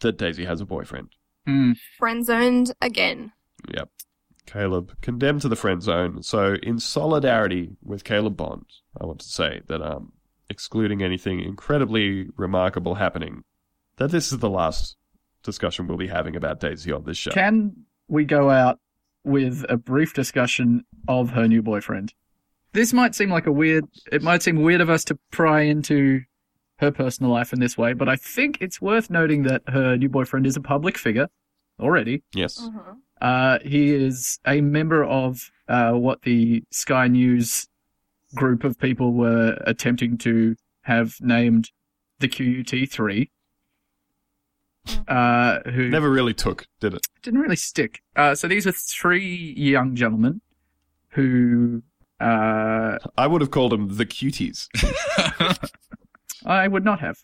[0.00, 1.08] that Daisy has a boyfriend.
[1.48, 1.74] Mm.
[1.98, 3.32] Friend zoned again.
[3.72, 3.88] Yep.
[4.44, 6.22] Caleb condemned to the friend zone.
[6.22, 8.66] So, in solidarity with Caleb Bond,
[9.00, 10.12] I want to say that, um,
[10.50, 13.44] excluding anything incredibly remarkable happening,
[13.96, 14.96] that this is the last
[15.42, 17.30] discussion we'll be having about Daisy on this show.
[17.30, 18.80] Can we go out
[19.24, 22.14] with a brief discussion of her new boyfriend?
[22.72, 23.84] This might seem like a weird.
[24.10, 26.22] It might seem weird of us to pry into
[26.78, 30.08] her personal life in this way, but I think it's worth noting that her new
[30.08, 31.28] boyfriend is a public figure
[31.78, 32.22] already.
[32.34, 32.60] yes.
[32.60, 32.96] Mhm.
[33.20, 37.68] Uh, he is a member of uh, what the Sky News
[38.34, 41.70] group of people were attempting to have named
[42.18, 43.30] the QUT3.
[45.08, 47.06] Uh, who Never really took, did it?
[47.22, 48.02] didn't really stick.
[48.16, 50.40] Uh, so these are three young gentlemen
[51.10, 51.82] who
[52.20, 54.68] uh, I would have called them the cuties.
[56.44, 57.18] I would not have.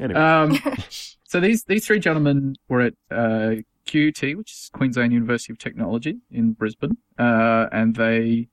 [0.00, 0.58] Anyway, Um,
[1.24, 6.16] so these these three gentlemen were at uh, QUT, which is Queensland University of Technology
[6.30, 8.48] in Brisbane, uh, and they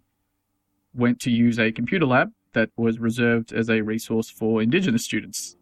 [0.94, 5.56] went to use a computer lab that was reserved as a resource for Indigenous students.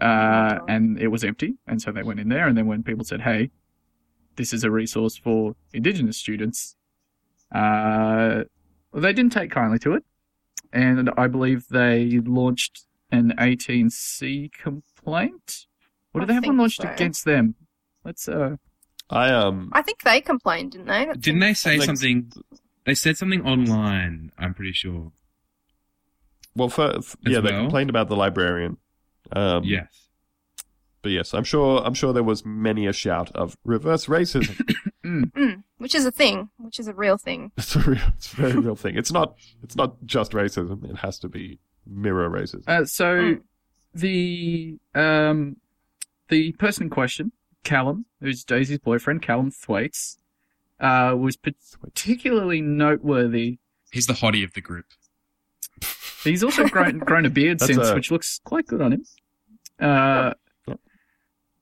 [0.00, 2.46] Uh, and it was empty, and so they went in there.
[2.46, 3.50] And then when people said, "Hey,
[4.36, 6.76] this is a resource for Indigenous students,"
[7.52, 8.44] uh,
[8.92, 10.04] well, they didn't take kindly to it,
[10.72, 15.66] and I believe they launched an 18C complaint.
[16.12, 16.88] What did they have one launched so.
[16.88, 17.54] against them?
[18.04, 18.56] Let's uh.
[19.10, 21.06] I um, I think they complained, didn't they?
[21.06, 22.30] That Didn't they say Like- something?
[22.84, 24.32] They said something online.
[24.38, 25.12] I'm pretty sure.
[26.54, 28.78] well, for, f- yeah, they complained about the librarian.
[29.32, 30.08] Um, yes.
[31.02, 31.82] but yes, I'm sure.
[31.84, 34.58] I'm sure there was many a shout of reverse racism.
[35.04, 37.50] Mm, which is a thing, which is a real thing.
[37.56, 38.94] It's a real, it's a very real thing.
[38.98, 40.84] It's not, it's not just racism.
[40.90, 42.64] It has to be mirror racism.
[42.68, 43.40] Uh, so Mm.
[43.94, 45.56] the um
[46.28, 47.32] the person in question,
[47.64, 50.18] Calum, who's Daisy's boyfriend, Calum Thwaites,
[50.78, 53.58] uh, was particularly noteworthy.
[53.90, 54.86] He's the hottie of the group.
[56.22, 59.04] He's also grown grown a beard That's since, a- which looks quite good on him.
[59.80, 60.34] Uh,
[60.66, 60.80] Yep.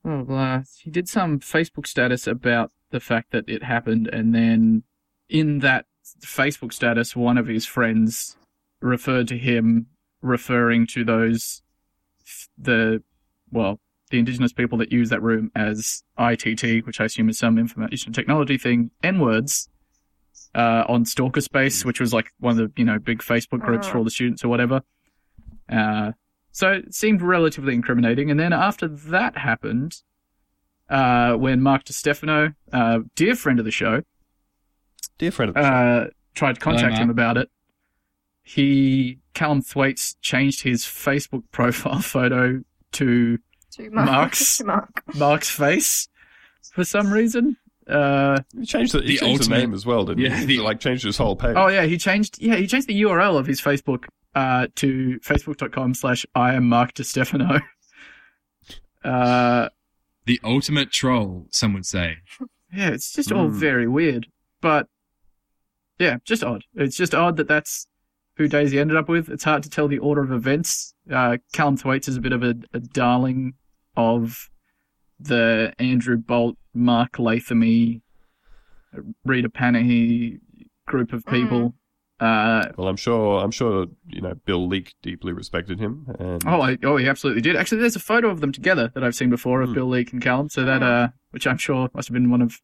[0.05, 4.83] well, uh, he did some Facebook status about the fact that it happened, and then
[5.29, 5.87] in that
[6.21, 8.37] Facebook status, one of his friends
[8.81, 9.87] referred to him
[10.23, 11.63] referring to those
[12.59, 13.03] the
[13.51, 17.59] well the indigenous people that use that room as ITT, which I assume is some
[17.59, 19.69] information technology thing, N words.
[20.55, 23.87] Uh, on Stalker Space, which was like one of the you know big Facebook groups
[23.89, 24.81] for all the students or whatever.
[25.71, 26.13] Uh,
[26.57, 28.31] so it seemed relatively incriminating.
[28.31, 30.01] And then after that happened,
[30.89, 34.03] uh, when Mark Di Stefano, uh, dear friend of the show,
[35.19, 35.69] Dear friend of the show.
[35.69, 37.03] uh, tried to contact Mark.
[37.03, 37.51] him about it,
[38.43, 43.39] he Calum Thwaites changed his Facebook profile photo to
[43.73, 44.07] To Mark.
[44.07, 45.03] Mark's- to Mark.
[45.15, 46.09] Mark's face
[46.73, 47.57] for some reason.
[47.87, 50.47] Uh, He changed the, he The changed the name as well, didn't Yeah, he?
[50.47, 51.55] the- He, like changed his whole page.
[51.57, 52.41] oh yeah, he changed.
[52.41, 54.05] Yeah, he changed the URL of his Facebook
[54.37, 57.61] uh, to facebook.com slash I am Mark DiStefano.
[59.05, 59.69] Uh,
[60.25, 62.17] The ultimate troll, some would say.
[62.75, 63.59] yeah, it's just all Hmm.
[63.59, 64.27] very weird.
[64.61, 64.89] But
[66.01, 66.65] yeah, just odd.
[66.75, 67.87] It's just odd that that's
[68.37, 69.29] who Daisy ended up with.
[69.29, 70.93] It's hard to tell the order of events.
[71.09, 73.55] Uh, Calum Thwaites is a bit of a, a darling
[73.97, 74.51] of
[75.21, 78.01] the Andrew Bolt, Mark Lathamy,
[79.25, 80.41] Rita Panahi
[80.89, 81.75] group of people.
[82.19, 83.43] Uh, Well, I'm sure.
[83.43, 83.87] I'm sure.
[84.09, 86.07] You know, Bill Leak deeply respected him.
[86.19, 87.57] And oh, I, oh, he absolutely did.
[87.57, 89.75] Actually, there's a photo of them together that I've seen before of Hmm.
[89.75, 90.49] Bill Leak and Calum.
[90.49, 92.61] So that, uh, which I'm sure must have been one of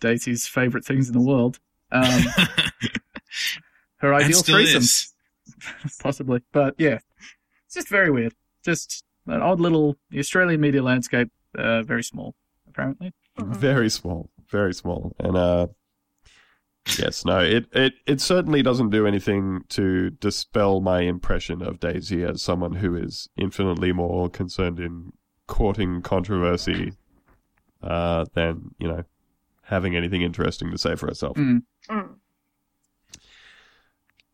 [0.00, 1.58] Daisy's favourite things in the world.
[1.92, 2.02] Um,
[3.98, 4.82] her and ideal still threesome.
[4.82, 5.12] is.
[6.00, 6.42] possibly.
[6.52, 6.98] But yeah,
[7.66, 8.34] it's just very weird.
[8.64, 12.34] Just an odd little the Australian media landscape, uh, very small,
[12.68, 13.12] apparently.
[13.38, 15.66] very small, very small, and uh,
[16.98, 22.22] yes, no, it it it certainly doesn't do anything to dispel my impression of Daisy
[22.24, 25.12] as someone who is infinitely more concerned in
[25.46, 26.92] courting controversy
[27.82, 29.04] uh, than you know
[29.62, 31.36] having anything interesting to say for herself.
[31.36, 31.62] Mm.
[31.90, 32.14] Mm.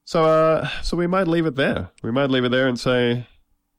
[0.04, 1.90] So, uh, so we might leave it there.
[2.02, 3.26] We might leave it there and say,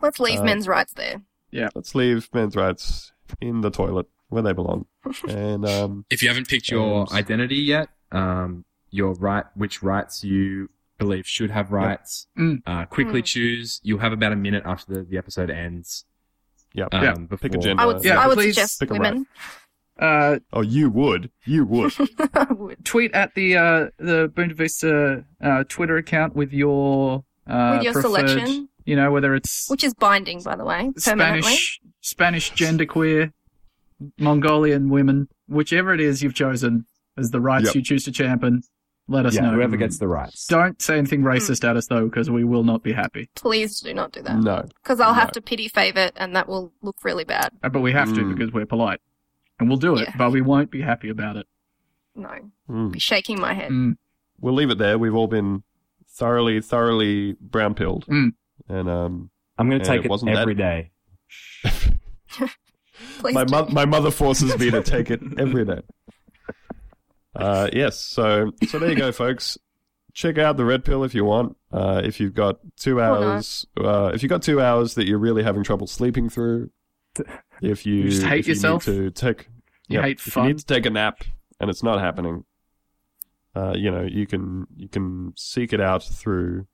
[0.02, 1.22] Let's leave Uh, men's rights there.
[1.52, 4.86] Yeah, let's leave men's rights in the toilet where they belong.
[5.28, 10.24] And um, If you haven't picked your And- identity yet, um, your right, which rights
[10.24, 12.62] you believe should have rights, Mm.
[12.66, 13.26] uh, quickly Mm.
[13.26, 13.82] choose.
[13.84, 16.06] You'll have about a minute after the, the episode ends.
[16.74, 16.90] Yep.
[16.94, 17.14] Um, Yeah.
[17.16, 17.82] before, Pick a gender.
[17.82, 19.26] I would, Yeah, I would suggest pick a women.
[20.00, 21.30] Uh, oh, you would.
[21.46, 21.94] You would.
[22.50, 22.84] Would.
[22.84, 27.94] tweet at the uh, the Boonta Vista uh, Twitter account with your uh, With your
[27.94, 28.70] preferred, selection.
[28.86, 31.42] You know whether it's Which is binding, by the way, permanently.
[31.44, 33.34] Spanish, Spanish genderqueer,
[34.20, 36.86] Mongolian women, whichever it is you've chosen
[37.18, 37.76] as the rights Yep.
[37.76, 38.62] you choose to champion.
[39.10, 39.52] Let us yeah, know.
[39.56, 40.48] whoever gets the rights.
[40.48, 43.30] Don't say anything racist at us though, because we will not be happy.
[43.36, 44.38] Please do not do that.
[44.40, 44.64] no.
[44.82, 47.52] Because I'll have to pity favorite, and that will look really bad.
[47.62, 48.34] Uh, But we have to Mm.
[48.38, 49.02] because we're polite,
[49.60, 50.08] and we'll do it.
[50.08, 50.16] Yeah.
[50.18, 51.48] But we won't be happy about it.
[52.16, 52.30] No.
[52.70, 52.94] Mm.
[52.94, 53.72] Be shaking my head.
[53.72, 53.98] Mm.
[54.40, 54.98] We'll leave it there.
[54.98, 55.64] We've all been
[56.10, 58.06] thoroughly, thoroughly brown pilled.
[58.08, 58.30] Mm.
[58.70, 60.92] And um, I'm going to take it it every that- day.
[63.20, 63.52] Please my, do.
[63.52, 65.82] mo- my mother forces me to take it every day.
[67.36, 69.58] Uh, yes, so so there you go, folks.
[70.14, 71.58] Check out the red pill if you want.
[71.72, 73.28] Uh, if you've got two Oh, no.
[73.32, 76.70] hours, uh, if you've got two hours that you're really having trouble sleeping through,
[77.62, 78.88] if you, You just hate if you yourself?
[78.88, 79.48] need to take,
[79.88, 80.44] You yep, hate if fun.
[80.44, 81.24] you need to take a nap
[81.60, 82.46] and it's not happening,
[83.56, 86.66] uh, you know you can you can seek it out through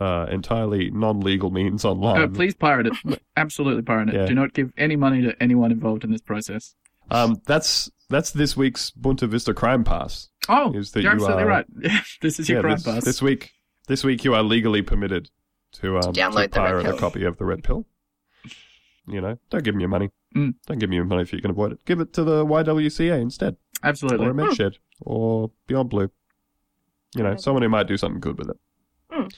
[0.00, 2.22] uh, entirely non-legal means online.
[2.22, 3.22] Uh, please pirate it.
[3.36, 4.14] Absolutely pirate it.
[4.14, 4.26] Yeah.
[4.26, 6.74] Do not give any money to anyone involved in this process.
[7.10, 10.28] Um, that's that's this week's Boonta Vista Crime Pass.
[10.48, 11.66] Oh, Is that you're you absolutely are- right.
[12.22, 13.04] this is your crime this, pass.
[13.04, 13.52] this week.
[13.88, 15.30] This week you are legally permitted
[15.72, 17.86] to um download to the Red pirate a copy of the Red Pill.
[19.08, 20.10] You know, don't give them your money.
[20.34, 20.54] Mm.
[20.66, 21.84] Don't give them your money if you can avoid it.
[21.84, 24.26] Give it to the YWCA instead, Absolutely.
[24.26, 26.10] or a Men's Shed, or Beyond Blue.
[27.14, 27.40] You know, Right.
[27.40, 28.56] someone who might do something good with it.
[29.12, 29.32] Mm.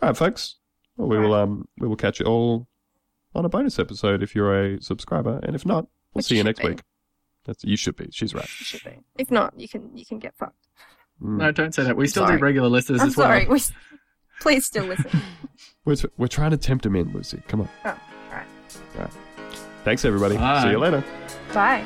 [0.00, 0.56] All right, folks.
[0.96, 2.68] Well, we will um we will catch you all
[3.34, 6.44] on a bonus episode if you're a subscriber, and if not, we'll Which see you
[6.44, 6.68] next be.
[6.68, 6.82] week.
[7.50, 8.06] That's you should be.
[8.12, 8.44] She's right.
[8.60, 9.00] You should be.
[9.18, 10.68] If not, you can you can get fucked.
[11.20, 11.38] Mm.
[11.38, 11.96] No, don't say that.
[11.96, 12.38] We still Sorry.
[12.38, 13.26] do regular listeners I'm as well.
[13.26, 13.46] sorry.
[13.48, 13.60] We,
[14.40, 15.10] please still listen.
[15.84, 17.42] We're, we're trying to tempt him in, Lucy.
[17.48, 17.68] Come on.
[17.84, 17.98] Oh,
[18.28, 18.46] alright.
[18.96, 19.10] All right.
[19.82, 20.36] Thanks, everybody.
[20.36, 20.62] Bye.
[20.62, 21.02] See you later.
[21.52, 21.84] Bye.